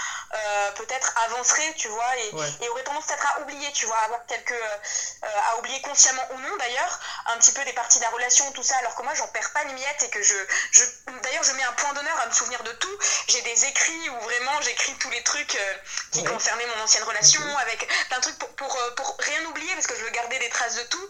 peut-être 0.76 1.14
avanceraient, 1.26 1.74
tu 1.78 1.88
vois, 1.90 2.18
et, 2.18 2.70
auraient 2.70 2.84
tendance 2.84 3.06
peut-être 3.06 3.28
à 3.36 3.42
oublier, 3.42 3.72
tu 3.74 3.86
vois, 3.86 3.98
à 3.98 4.06
avoir 4.06 4.26
quelques 4.26 4.64
à 5.22 5.58
oublier 5.60 5.82
consciemment 5.82 6.24
ou 6.32 6.40
non 6.40 6.58
d'ailleurs 6.58 7.00
un 7.28 7.38
petit 7.38 7.52
peu 7.52 7.64
des 7.64 7.74
parties 7.74 8.00
de 8.00 8.04
la 8.04 8.10
relation, 8.10 8.52
tout 8.54 8.64
ça, 8.64 8.76
alors 8.78 8.96
que 8.96 9.04
moi 9.04 9.14
j'en 9.14 9.28
perds 9.28 9.52
pas 9.54 9.64
une 9.64 9.74
miette 9.74 10.04
et 10.04 10.10
que 10.10 10.22
je, 10.22 10.36
je 10.72 10.84
d'ailleurs 11.24 11.44
je 11.44 11.52
mets 11.54 11.64
un 11.64 11.74
point 11.74 11.94
d'honneur 11.94 12.20
à 12.22 12.26
me 12.26 12.32
souvenir 12.32 12.64
de 12.64 12.72
tout. 12.74 12.98
J'ai 13.28 13.42
des 13.42 13.66
écrits 13.66 14.10
où 14.10 14.20
vraiment 14.22 14.60
j'écris 14.62 14.96
tous 15.00 15.10
les 15.12 15.24
trucs 15.24 15.58
qui 16.12 16.24
concernaient 16.24 16.66
mon 16.76 16.84
ancienne 16.84 17.04
relation 17.04 17.42
avec 17.58 17.88
plein 18.08 18.18
de 18.18 18.22
trucs 18.22 18.38
pour, 18.38 18.50
pour, 18.56 18.76
euh, 18.76 18.92
pour, 18.96 19.16
rien 19.20 19.46
oublier 19.46 19.74
parce 19.74 19.88
que 19.88 19.96
je 19.96 20.04
veux 20.04 20.10
garder 20.10 20.40
des 20.40 20.50
traces 20.50 20.76
de 20.76 20.84
tout. 20.84 21.10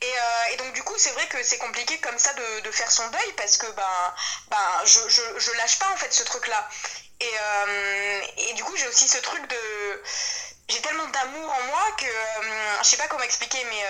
Et, 0.00 0.06
euh, 0.06 0.52
et 0.52 0.56
donc 0.56 0.72
du 0.72 0.82
coup, 0.82 0.94
c'est 0.98 1.10
vrai 1.10 1.26
que 1.28 1.42
c'est 1.42 1.58
compliqué 1.58 1.98
comme 2.00 2.18
ça 2.18 2.32
de, 2.34 2.60
de, 2.60 2.70
faire 2.70 2.90
son 2.90 3.08
deuil 3.08 3.32
parce 3.36 3.56
que 3.56 3.66
ben, 3.72 4.14
ben, 4.50 4.84
je, 4.84 5.00
je, 5.08 5.22
je 5.38 5.52
lâche 5.52 5.78
pas 5.78 5.88
en 5.92 5.96
fait 5.96 6.12
ce 6.12 6.22
truc-là. 6.24 6.68
Et, 7.20 7.30
euh, 7.38 8.20
et 8.36 8.52
du 8.54 8.64
coup, 8.64 8.76
j'ai 8.76 8.88
aussi 8.88 9.06
ce 9.06 9.18
truc 9.18 9.46
de... 9.46 10.02
J'ai 10.72 10.80
tellement 10.80 11.06
d'amour 11.08 11.52
en 11.52 11.62
moi 11.64 11.84
que... 11.98 12.06
je 12.82 12.88
sais 12.88 12.96
pas 12.96 13.06
comment 13.08 13.24
expliquer, 13.24 13.62
mais... 13.64 13.84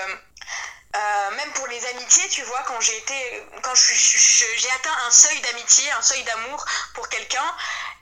même 1.37 1.53
pour 1.53 1.68
les 1.68 1.87
amitiés, 1.87 2.29
tu 2.29 2.42
vois, 2.42 2.62
quand 2.66 2.81
j'ai 2.81 2.97
été, 2.99 3.47
quand 3.62 3.75
j'ai 3.77 4.71
atteint 4.71 4.97
un 5.07 5.11
seuil 5.12 5.40
d'amitié, 5.42 5.92
un 5.92 6.03
seuil 6.03 6.25
d'amour 6.25 6.64
pour 6.95 7.09
quelqu'un, 7.09 7.55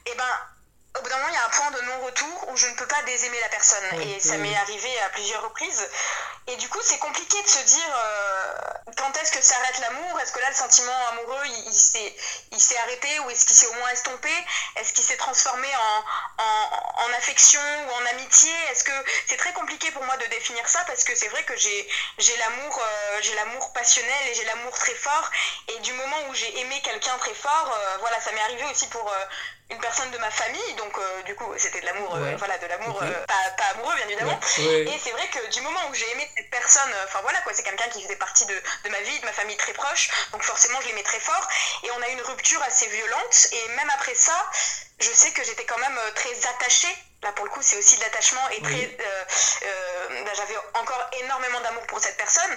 et 0.07 0.13
eh 0.13 0.15
ben 0.15 0.25
au 0.99 1.03
bout 1.03 1.09
d'un 1.09 1.17
moment, 1.19 1.29
il 1.29 1.35
y 1.35 1.37
a 1.37 1.45
un 1.45 1.51
point 1.51 1.71
de 1.71 1.81
non-retour 1.83 2.49
où 2.49 2.57
je 2.57 2.67
ne 2.67 2.75
peux 2.75 2.87
pas 2.87 3.01
désaimer 3.03 3.39
la 3.41 3.49
personne. 3.49 4.01
et 4.01 4.19
ça 4.19 4.37
m'est 4.39 4.57
arrivé 4.57 5.01
à 5.01 5.11
plusieurs 5.11 5.43
reprises. 5.43 5.89
Et 6.49 6.57
du 6.57 6.69
coup, 6.69 6.81
c'est 6.83 6.99
compliqué 6.99 7.41
de 7.41 7.47
se 7.47 7.61
dire 7.61 7.95
euh, 7.95 8.55
quand 8.97 9.17
est-ce 9.17 9.31
que 9.31 9.41
s'arrête 9.41 9.79
l'amour? 9.79 10.19
Est-ce 10.21 10.33
que 10.33 10.41
là, 10.41 10.49
le 10.49 10.55
sentiment 10.57 11.07
amoureux, 11.13 11.47
il, 11.47 12.15
il 12.53 12.61
s'est 12.61 12.79
arrêté 12.79 13.21
ou 13.21 13.31
est-ce 13.31 13.47
qu'il 13.47 13.55
s'est 13.55 13.69
au 13.69 13.75
moins 13.75 13.89
estompé? 13.91 14.33
Est-ce 14.77 14.93
qu'il 14.93 15.05
s'est 15.05 15.17
transformé 15.17 15.69
en, 15.77 16.43
en, 16.43 17.05
en, 17.05 17.13
affection 17.19 17.61
ou 17.87 17.93
en 17.93 18.07
amitié? 18.07 18.51
Est-ce 18.73 18.83
que 18.83 19.05
c'est 19.29 19.37
très 19.37 19.53
compliqué 19.53 19.93
pour 19.93 20.03
moi 20.05 20.17
de 20.17 20.27
définir 20.27 20.69
ça 20.69 20.83
parce 20.89 21.05
que 21.05 21.15
c'est 21.15 21.29
vrai 21.29 21.45
que 21.45 21.57
j'ai 21.57 21.87
l'amour 22.39 22.81
euh, 22.83 23.19
j'ai 23.23 23.35
l'amour 23.35 23.73
passionnel 23.73 24.29
et 24.29 24.35
j'ai 24.35 24.45
l'amour 24.45 24.77
très 24.77 24.95
fort. 24.95 25.31
Et 25.69 25.79
du 25.81 25.93
moment 25.93 26.17
où 26.29 26.35
j'ai 26.35 26.59
aimé 26.59 26.81
quelqu'un 26.83 27.17
très 27.19 27.35
fort, 27.35 27.73
euh, 27.73 27.97
voilà, 28.01 28.21
ça 28.21 28.33
m'est 28.33 28.41
arrivé 28.41 28.65
aussi 28.73 28.89
pour 28.89 29.09
une 29.71 29.79
personne 29.79 30.11
de 30.11 30.19
ma 30.19 30.31
famille, 30.31 30.75
donc 30.77 30.97
euh, 30.99 31.23
du 31.23 31.35
coup 31.35 31.53
c'était 31.57 31.81
de 31.81 31.87
l'amour, 31.87 32.15
euh, 32.17 32.35
voilà, 32.37 32.59
de 32.59 32.67
l'amour 32.67 33.01
euh, 33.03 33.25
pas, 33.27 33.65
amoureux 33.75 33.95
bien 33.97 34.07
évidemment. 34.09 34.39
Et 34.59 34.99
c'est 35.03 35.11
vrai 35.11 35.27
que 35.29 35.51
du 35.51 35.61
moment 35.61 35.81
où 35.91 35.95
j'ai 35.95 36.11
aimé 36.13 36.29
cette 36.37 36.51
personne, 36.51 36.91
enfin 37.05 37.21
voilà 37.23 37.41
quoi, 37.43 37.53
c'est 37.55 37.63
quelqu'un 37.63 37.89
qui 37.89 38.03
faisait 38.03 38.17
partie 38.17 38.47
de, 38.47 38.55
de, 38.85 38.89
ma 38.91 39.01
vie, 39.01 39.21
de 39.21 39.25
ma 39.25 39.33
famille 39.33 39.57
très 39.57 39.73
proche, 39.73 40.11
donc 40.33 40.43
forcément 40.43 40.81
je 40.81 40.89
l'aimais 40.89 41.03
très 41.03 41.21
fort. 41.21 41.49
Et 41.85 41.91
on 41.93 42.03
a 42.03 42.09
eu 42.09 42.13
une 42.13 42.23
rupture 42.23 42.63
assez 42.63 42.87
violente, 42.89 43.49
et 43.53 43.69
même 43.77 43.91
après 43.95 44.15
ça, 44.15 44.51
je 44.99 45.11
sais 45.11 45.31
que 45.31 45.45
j'étais 45.45 45.65
quand 45.65 45.79
même 45.79 45.99
très 46.15 46.47
attachée 46.49 46.97
Là, 47.23 47.33
pour 47.33 47.45
le 47.45 47.51
coup, 47.51 47.61
c'est 47.61 47.77
aussi 47.77 47.97
de 47.97 48.01
l'attachement 48.01 48.49
et 48.49 48.63
très. 48.63 48.97
Euh, 50.11 50.15
euh, 50.15 50.25
bah, 50.25 50.31
j'avais 50.37 50.57
encore 50.75 51.11
énormément 51.25 51.61
d'amour 51.61 51.87
pour 51.87 52.01
cette 52.01 52.17
personne. 52.17 52.51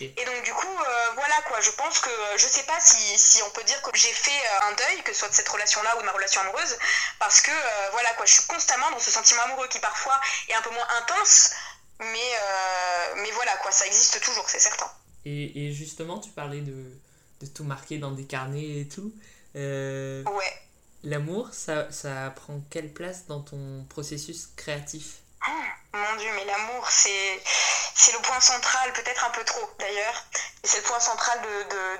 Et 0.00 0.24
donc, 0.24 0.42
du 0.44 0.52
coup, 0.52 0.66
euh, 0.66 1.10
voilà 1.14 1.34
quoi. 1.46 1.60
Je 1.60 1.70
pense 1.72 1.98
que. 2.00 2.10
Je 2.36 2.46
sais 2.46 2.64
pas 2.64 2.78
si, 2.80 3.18
si 3.18 3.42
on 3.42 3.50
peut 3.50 3.64
dire 3.64 3.80
que 3.82 3.90
j'ai 3.96 4.12
fait 4.12 4.40
un 4.62 4.72
deuil, 4.72 5.02
que 5.02 5.12
ce 5.12 5.20
soit 5.20 5.28
de 5.28 5.34
cette 5.34 5.48
relation-là 5.48 5.96
ou 5.96 6.00
de 6.00 6.06
ma 6.06 6.12
relation 6.12 6.40
amoureuse, 6.42 6.78
parce 7.18 7.40
que, 7.40 7.50
voilà 7.92 8.10
quoi, 8.14 8.26
je 8.26 8.34
suis 8.34 8.44
constamment 8.44 8.90
dans 8.90 8.98
ce 8.98 9.10
sentiment 9.10 9.42
amoureux 9.42 9.68
qui 9.68 9.78
parfois 9.80 10.20
est 10.48 10.54
un 10.54 10.62
peu 10.62 10.70
moins 10.70 10.86
intense, 10.98 11.50
mais, 12.00 12.30
mais 13.16 13.30
voilà 13.32 13.56
quoi, 13.58 13.72
ça 13.72 13.86
existe 13.86 14.20
toujours, 14.20 14.48
c'est 14.48 14.60
certain. 14.60 14.90
Et, 15.24 15.66
et, 15.66 15.72
justement, 15.72 16.20
tu 16.20 16.30
parlais 16.30 16.60
de, 16.60 16.92
de 17.40 17.46
tout 17.46 17.64
marquer 17.64 17.98
dans 17.98 18.12
des 18.12 18.24
carnets 18.24 18.80
et 18.80 18.88
tout. 18.88 19.12
ouais. 19.54 20.62
L'amour, 21.04 21.50
ça, 21.52 21.90
ça 21.92 22.32
prend 22.34 22.60
quelle 22.70 22.92
place 22.92 23.26
dans 23.26 23.40
ton 23.40 23.84
processus 23.88 24.48
créatif? 24.56 25.20
Mon 25.92 26.16
Dieu, 26.16 26.30
mais 26.34 26.44
l'amour, 26.44 26.88
c'est, 26.90 27.42
le 28.12 28.18
point 28.22 28.40
central, 28.40 28.92
peut-être 28.92 29.24
un 29.24 29.30
peu 29.30 29.44
trop 29.44 29.68
d'ailleurs, 29.78 30.24
c'est 30.64 30.78
le 30.78 30.82
point 30.84 31.00
central 31.00 31.40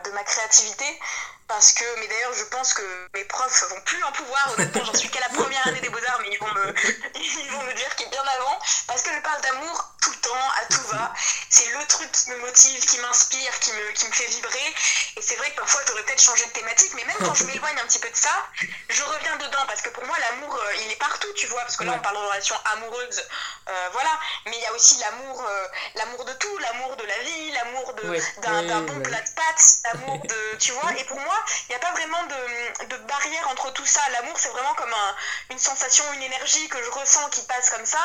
de, 0.05 0.11
ma 0.13 0.23
créativité. 0.25 1.01
Parce 1.49 1.73
que, 1.73 1.85
mais 1.99 2.07
d'ailleurs, 2.09 2.35
je 2.35 2.45
pense 2.45 2.75
que 2.75 2.83
mes 3.15 3.25
profs 3.25 3.65
vont 3.71 3.81
plus 3.81 4.03
en 4.05 4.13
pouvoir. 4.13 4.53
Honnêtement, 4.53 4.85
j'en 4.85 4.95
suis 4.95 5.09
qu'à 5.09 5.21
la 5.21 5.31
première 5.31 5.67
année 5.67 5.81
des 5.81 5.89
Beaux-Arts, 5.89 6.19
mais 6.21 6.29
ils 6.31 6.39
vont 6.39 6.53
me, 6.53 6.75
ils 7.15 7.51
vont 7.51 7.63
me 7.63 7.73
dire 7.73 7.97
qu'il 7.97 8.07
est 8.07 8.11
bien 8.11 8.23
avant. 8.23 8.59
Parce 8.87 9.01
que 9.01 9.11
je 9.15 9.21
parle 9.21 9.41
d'amour 9.41 9.95
temps, 10.29 10.51
à 10.61 10.65
tout 10.67 10.83
va. 10.89 11.13
C'est 11.49 11.67
le 11.67 11.87
truc 11.87 12.11
qui 12.13 12.31
me 12.31 12.39
motive, 12.39 12.85
qui 12.87 12.99
m'inspire, 12.99 13.59
qui 13.61 13.73
me, 13.73 13.93
qui 13.93 14.07
me 14.07 14.13
fait 14.13 14.27
vibrer. 14.27 14.75
Et 15.17 15.23
c'est 15.23 15.37
vrai 15.37 15.51
que 15.51 15.57
parfois, 15.57 15.81
j'aurais 15.87 16.03
peut-être 16.03 16.23
changé 16.23 16.45
de 16.45 16.51
thématique, 16.51 16.93
mais 16.95 17.05
même 17.05 17.17
quand 17.21 17.35
je 17.35 17.45
m'éloigne 17.49 17.79
un 17.79 17.87
petit 17.87 17.99
peu 17.99 18.11
de 18.11 18.17
ça, 18.17 18.47
je 18.89 19.03
reviens 19.03 19.37
dedans. 19.37 19.65
Parce 19.67 19.83
que 19.83 19.91
pour 19.91 20.05
moi, 20.05 20.17
l'amour, 20.19 20.55
euh, 20.55 20.75
il 20.85 20.93
est 20.93 20.97
partout, 20.97 21.33
tu 21.35 21.47
vois. 21.47 21.61
Parce 21.63 21.77
que 21.77 21.85
là, 21.85 21.93
on 21.97 22.01
parle 22.01 22.17
de 22.17 22.23
relations 22.23 22.57
amoureuses, 22.73 23.23
euh, 23.69 23.89
voilà. 23.93 24.11
Mais 24.47 24.57
il 24.57 24.63
y 24.63 24.67
a 24.67 24.73
aussi 24.73 24.99
l'amour, 24.99 25.45
euh, 25.49 25.67
l'amour 25.95 26.25
de 26.25 26.33
tout, 26.35 26.59
l'amour 26.59 26.97
de 26.97 27.05
la 27.05 27.19
vie, 27.21 27.51
l'amour 27.53 27.95
d'un 28.43 28.81
bon 28.83 29.01
plat 29.01 29.21
de 29.21 29.31
pâtes, 29.31 29.65
l'amour 29.85 30.19
de, 30.25 30.57
tu 30.59 30.73
vois. 30.73 30.93
Et 30.97 31.05
pour 31.05 31.19
moi, 31.21 31.45
il 31.69 31.71
n'y 31.71 31.77
a 31.77 31.79
pas 31.79 31.93
vraiment 31.93 32.23
de, 32.25 32.87
de, 32.87 32.97
barrière 33.09 33.49
entre 33.49 33.73
tout 33.73 33.87
ça. 33.87 34.01
L'amour, 34.13 34.39
c'est 34.39 34.49
vraiment 34.51 34.75
comme 34.75 34.93
un, 34.93 35.17
une 35.51 35.59
sensation, 35.59 36.05
une 36.15 36.23
énergie 36.23 36.69
que 36.69 36.83
je 36.83 36.91
ressens 36.91 37.29
qui 37.31 37.43
passe 37.43 37.71
comme 37.71 37.87
ça. 37.87 38.01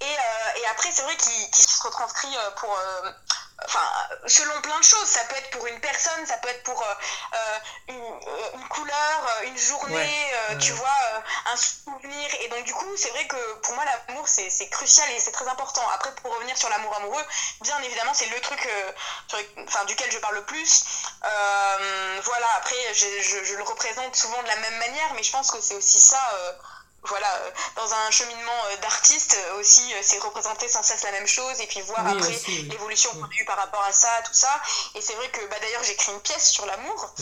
Et, 0.00 0.04
euh, 0.04 0.60
et 0.60 0.66
après, 0.66 0.90
c'est 0.92 1.02
vrai 1.02 1.16
qu'il 1.16 1.61
se 1.62 1.82
retranscrit 1.82 2.36
euh, 2.36 2.50
pour, 2.52 2.76
euh, 2.76 3.10
enfin, 3.64 3.86
selon 4.26 4.60
plein 4.60 4.78
de 4.78 4.84
choses. 4.84 5.06
Ça 5.06 5.24
peut 5.24 5.36
être 5.36 5.50
pour 5.50 5.66
une 5.66 5.80
personne, 5.80 6.26
ça 6.26 6.36
peut 6.38 6.48
être 6.48 6.62
pour 6.62 6.80
euh, 6.82 7.58
une, 7.88 8.60
une, 8.60 8.68
couleur, 8.68 9.28
une 9.44 9.58
journée, 9.58 10.32
tu 10.58 10.72
vois, 10.72 11.22
un 11.52 11.56
souvenir. 11.56 12.28
Et 12.40 12.48
donc, 12.48 12.64
du 12.64 12.74
coup, 12.74 12.96
c'est 12.96 13.10
vrai 13.10 13.26
que 13.26 13.54
pour 13.60 13.74
moi, 13.74 13.84
l'amour, 13.84 14.26
c'est 14.28 14.68
crucial 14.70 15.10
et 15.10 15.20
c'est 15.20 15.32
très 15.32 15.48
important. 15.48 15.82
Après, 15.94 16.14
pour 16.16 16.34
revenir 16.34 16.56
sur 16.56 16.68
l'amour 16.68 16.94
amoureux, 16.96 17.24
bien 17.60 17.80
évidemment, 17.82 18.14
c'est 18.14 18.26
le 18.26 18.40
truc 18.40 18.68
sur, 19.28 19.38
enfin, 19.66 19.84
duquel 19.84 20.10
je 20.10 20.18
parle 20.18 20.36
le 20.36 20.44
plus. 20.44 20.84
voilà, 21.22 22.46
après, 22.56 22.94
je, 22.94 23.06
je, 23.22 23.44
je, 23.44 23.54
le 23.54 23.62
représente 23.64 24.14
souvent 24.16 24.42
de 24.42 24.48
la 24.48 24.56
même 24.56 24.78
manière, 24.78 25.14
mais 25.14 25.22
je 25.22 25.32
pense 25.32 25.50
que 25.50 25.60
c'est 25.60 25.74
aussi 25.74 26.00
ça 26.00 26.20
voilà, 27.04 27.34
euh, 27.34 27.50
dans 27.76 27.92
un 27.92 28.10
cheminement 28.10 28.64
euh, 28.70 28.76
d'artiste 28.76 29.36
euh, 29.36 29.58
aussi, 29.58 29.82
c'est 30.02 30.18
représenter 30.20 30.68
sans 30.68 30.82
cesse 30.82 31.02
la 31.02 31.10
même 31.10 31.26
chose 31.26 31.60
et 31.60 31.66
puis 31.66 31.80
voir 31.82 32.06
après 32.06 32.38
l'évolution 32.68 33.10
qu'on 33.14 33.24
a 33.24 33.40
eue 33.40 33.44
par 33.44 33.56
rapport 33.56 33.82
à 33.82 33.92
ça, 33.92 34.08
tout 34.24 34.34
ça. 34.34 34.60
Et 34.94 35.00
c'est 35.00 35.14
vrai 35.14 35.28
que 35.30 35.44
bah, 35.46 35.56
d'ailleurs 35.60 35.82
j'ai 35.82 35.92
écrit 35.92 36.12
une 36.12 36.20
pièce 36.20 36.50
sur 36.50 36.64
l'amour 36.64 37.14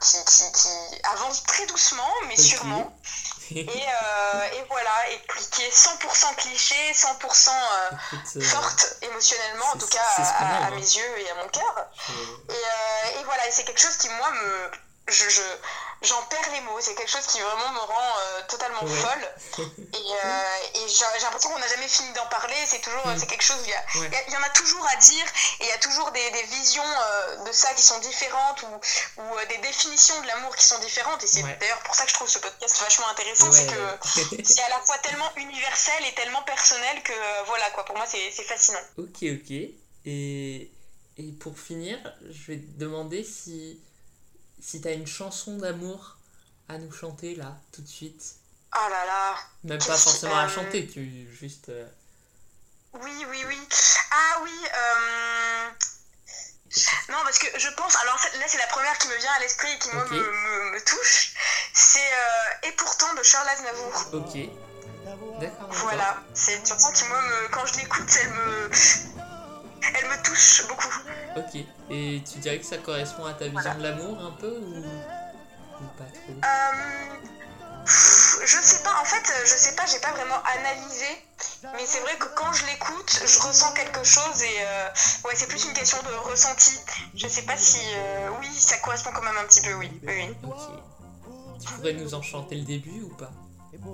qui, 0.00 0.16
qui, 0.24 0.52
qui, 0.52 1.02
avance 1.14 1.42
très 1.44 1.66
doucement 1.66 2.12
mais 2.28 2.36
sûrement. 2.36 2.96
et, 3.50 3.60
et, 3.66 4.64
voilà, 4.68 5.10
et 5.10 5.20
qui 5.50 5.62
est 5.62 5.74
100% 5.74 6.36
cliché, 6.36 6.92
100% 6.92 7.50
forte 8.42 8.98
émotionnellement, 9.02 9.66
en 9.74 9.78
tout 9.78 9.88
cas 9.88 10.00
à, 10.18 10.66
hein. 10.66 10.70
mes 10.70 10.80
yeux 10.80 11.18
et 11.18 11.30
à 11.30 11.34
mon 11.42 11.48
cœur. 11.48 11.90
Et, 12.50 13.20
et, 13.20 13.24
voilà, 13.24 13.48
et 13.48 13.50
c'est 13.50 13.64
quelque 13.64 13.80
chose 13.80 13.96
qui 13.96 14.08
moi 14.10 14.30
me... 14.30 14.70
je, 15.08 15.28
je 15.28 15.42
j'en 16.02 16.22
perds 16.24 16.50
les 16.52 16.60
mots. 16.62 16.78
C'est 16.80 16.94
quelque 16.94 17.10
chose 17.10 17.26
qui 17.26 17.40
vraiment 17.40 17.72
me 17.72 17.78
rend 17.78 18.10
euh, 18.18 18.42
totalement 18.48 18.86
folle. 18.86 19.28
Et, 19.78 19.96
euh, 19.96 20.84
et 20.84 20.88
j'ai 20.88 21.24
l'impression 21.24 21.50
qu'on 21.50 21.58
n'a 21.58 21.68
jamais 21.68 21.88
fini 21.88 22.12
d'en 22.12 22.26
parler. 22.26 22.54
C'est 22.66 22.80
toujours, 22.80 23.06
mm. 23.06 23.18
c'est 23.18 23.26
quelque 23.26 23.42
chose. 23.42 23.58
Il 23.64 23.70
y, 23.70 24.04
il 24.04 24.32
y, 24.32 24.36
en 24.36 24.42
a 24.42 24.50
toujours 24.50 24.86
à 24.86 24.96
dire 24.96 25.24
et 25.60 25.64
il 25.64 25.68
y 25.68 25.72
a 25.72 25.78
toujours 25.78 26.10
des, 26.12 26.30
des 26.30 26.42
visions 26.44 26.82
euh, 26.84 27.44
de 27.44 27.52
ça 27.52 27.72
qui 27.74 27.82
sont 27.82 27.98
différentes 28.00 28.62
ou, 28.62 29.22
ou 29.22 29.46
des 29.48 29.58
définitions 29.58 30.20
de 30.20 30.26
l'amour 30.26 30.54
qui 30.56 30.64
sont 30.64 30.78
différentes. 30.78 31.22
Et 31.24 31.26
c'est 31.26 31.42
d'ailleurs 31.42 31.80
pour 31.80 31.94
ça 31.94 32.04
que 32.04 32.10
je 32.10 32.14
trouve 32.14 32.28
ce 32.28 32.38
podcast 32.38 32.80
vachement 32.80 33.08
intéressant, 33.08 33.50
c'est 33.52 33.66
que 33.66 34.42
c'est 34.44 34.62
à 34.62 34.68
la 34.68 34.80
fois 34.80 34.98
tellement 34.98 35.30
universel 35.36 36.04
et 36.06 36.14
tellement 36.14 36.42
personnel 36.42 37.02
que 37.02 37.12
voilà 37.46 37.70
quoi. 37.70 37.84
Pour 37.84 37.96
moi, 37.96 38.06
c'est 38.06 38.30
fascinant. 38.44 38.80
Ok, 38.98 39.22
ok. 39.22 39.50
Et 40.04 40.70
et 41.16 41.32
pour 41.32 41.58
finir, 41.58 41.98
je 42.30 42.52
vais 42.52 42.58
te 42.58 42.78
demander 42.78 43.24
si 43.24 43.80
si 44.60 44.80
t'as 44.80 44.92
une 44.92 45.06
chanson 45.06 45.56
d'amour 45.58 46.16
à 46.68 46.78
nous 46.78 46.92
chanter 46.92 47.34
là, 47.34 47.56
tout 47.72 47.82
de 47.82 47.88
suite. 47.88 48.36
Oh 48.74 48.88
là 48.90 49.06
là. 49.06 49.36
Même 49.64 49.78
pas 49.78 49.96
forcément 49.96 50.36
à 50.36 50.48
chanter, 50.48 50.86
tu 50.86 51.28
juste. 51.32 51.70
Euh, 51.70 51.86
Oui, 52.94 53.24
oui, 53.30 53.44
oui. 53.46 53.58
Ah 54.10 54.40
oui. 54.42 54.50
Euh... 54.74 55.68
Non, 57.08 57.18
parce 57.24 57.38
que 57.38 57.46
je 57.58 57.68
pense. 57.70 57.96
Alors 57.96 58.18
là, 58.38 58.44
c'est 58.46 58.58
la 58.58 58.66
première 58.66 58.96
qui 58.98 59.08
me 59.08 59.16
vient 59.16 59.32
à 59.32 59.40
l'esprit 59.40 59.72
et 59.72 59.78
qui, 59.78 59.88
moi, 59.94 60.04
me, 60.04 60.18
me, 60.18 60.70
me, 60.72 60.84
touche. 60.84 61.32
C'est 61.72 61.98
euh, 61.98 62.68
Et 62.68 62.72
pourtant 62.72 63.14
de 63.14 63.22
Charles 63.22 63.48
Aznavour. 63.48 64.04
Ok. 64.12 65.40
D'accord. 65.40 65.68
Voilà. 65.70 66.22
C'est 66.34 66.56
une 66.56 66.66
chanson 66.66 66.92
qui, 66.92 67.04
moi, 67.04 67.20
me, 67.22 67.48
quand 67.48 67.64
je 67.64 67.78
l'écoute, 67.78 68.10
elle 68.20 68.30
me. 68.30 68.70
Elle 69.82 70.08
me 70.08 70.22
touche 70.24 70.66
beaucoup. 70.68 71.00
Ok. 71.36 71.62
Et 71.90 72.22
tu 72.30 72.38
dirais 72.38 72.58
que 72.58 72.66
ça 72.66 72.78
correspond 72.78 73.24
à 73.26 73.34
ta 73.34 73.48
vision 73.48 73.74
de 73.74 73.82
l'amour 73.82 74.18
un 74.20 74.32
peu 74.32 74.50
ou, 74.50 74.78
ou 74.78 75.86
pas 75.96 76.04
trop? 76.04 76.32
Euh... 76.32 77.28
Je 77.88 78.58
sais 78.60 78.82
pas, 78.82 79.00
en 79.00 79.04
fait, 79.04 79.24
je 79.44 79.54
sais 79.54 79.74
pas, 79.74 79.86
j'ai 79.86 79.98
pas 79.98 80.10
vraiment 80.12 80.42
analysé, 80.58 81.06
mais 81.74 81.86
c'est 81.86 82.00
vrai 82.00 82.16
que 82.18 82.26
quand 82.34 82.52
je 82.52 82.66
l'écoute, 82.66 83.22
je 83.24 83.38
ressens 83.40 83.72
quelque 83.72 84.04
chose 84.04 84.42
et 84.42 84.56
euh, 84.60 84.88
ouais, 85.24 85.32
c'est 85.34 85.48
plus 85.48 85.64
une 85.64 85.72
question 85.72 85.98
de 86.02 86.14
ressenti. 86.30 86.78
Je 87.14 87.26
sais 87.26 87.42
pas 87.42 87.56
si, 87.56 87.80
euh, 87.94 88.28
oui, 88.40 88.48
ça 88.54 88.76
correspond 88.78 89.10
quand 89.12 89.22
même 89.22 89.38
un 89.38 89.46
petit 89.46 89.62
peu, 89.62 89.72
oui. 89.74 89.90
oui. 90.06 90.36
Ok. 90.44 90.58
Tu 91.60 91.72
pourrais 91.74 91.92
nous 91.94 92.14
en 92.14 92.22
chanter 92.22 92.56
le 92.56 92.64
début 92.64 93.02
ou 93.02 93.14
pas? 93.16 93.30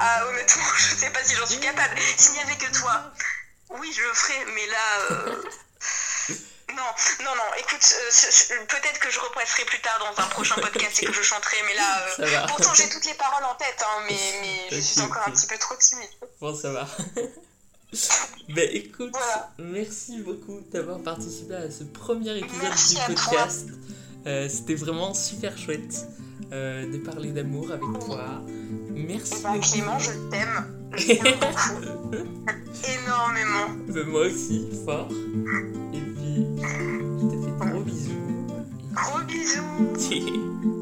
Ah, 0.00 0.26
honnêtement, 0.26 0.64
je 0.76 0.96
sais 0.96 1.10
pas 1.10 1.22
si 1.22 1.34
j'en 1.36 1.46
suis 1.46 1.60
capable. 1.60 1.96
S'il 2.16 2.32
n'y 2.32 2.40
avait 2.40 2.56
que 2.56 2.72
toi, 2.72 3.12
oui, 3.78 3.92
je 3.96 4.02
le 4.02 4.14
ferais, 4.14 4.44
mais 4.54 4.66
là. 4.66 5.34
Non, 6.70 7.24
non, 7.24 7.34
non, 7.36 7.42
écoute, 7.58 7.94
euh, 7.94 8.64
peut-être 8.66 8.98
que 8.98 9.10
je 9.10 9.20
repasserai 9.20 9.64
plus 9.64 9.80
tard 9.80 9.98
dans 10.00 10.22
un 10.22 10.26
prochain 10.28 10.54
podcast 10.56 11.02
et 11.02 11.06
que 11.06 11.12
je 11.12 11.22
chanterai, 11.30 11.56
mais 11.66 11.74
là, 11.74 12.06
euh, 12.20 12.46
pourtant 12.48 12.72
j'ai 12.74 12.88
toutes 12.88 13.04
les 13.04 13.14
paroles 13.14 13.44
en 13.44 13.54
tête, 13.56 13.82
hein, 13.82 14.02
mais, 14.08 14.16
mais 14.70 14.76
je 14.76 14.80
suis 14.80 15.00
encore 15.02 15.22
un 15.26 15.30
petit 15.30 15.46
peu 15.46 15.58
trop 15.58 15.74
timide. 15.76 16.08
Bon, 16.40 16.56
ça 16.56 16.72
va. 16.72 16.88
ben 18.48 18.68
écoute, 18.72 19.14
merci 19.58 20.22
beaucoup 20.22 20.60
d'avoir 20.72 21.00
participé 21.00 21.54
à 21.54 21.70
ce 21.70 21.84
premier 21.84 22.38
épisode 22.38 22.74
du 23.08 23.14
podcast. 23.14 23.68
Euh, 24.26 24.48
C'était 24.48 24.74
vraiment 24.74 25.12
super 25.12 25.56
chouette 25.58 26.06
de 26.50 26.98
parler 26.98 27.30
d'amour 27.30 27.70
avec 27.70 28.04
toi. 28.06 28.24
Merci. 28.90 29.34
Eh 29.40 29.42
ben, 29.42 29.60
Clément, 29.60 29.98
je 29.98 30.12
t'aime. 30.30 30.90
Je 30.96 31.06
t'aime 31.06 31.38
beaucoup. 31.40 32.04
Énormément. 32.84 33.68
Ben, 33.88 34.06
moi 34.06 34.22
aussi, 34.26 34.68
fort. 34.84 35.08
Et 35.92 36.00
je 36.34 37.26
te 37.26 37.36
fais 37.42 37.50
de 37.50 37.58
gros 37.58 37.80
bisous. 37.80 38.12
Gros 38.92 39.24
bisous. 39.26 40.70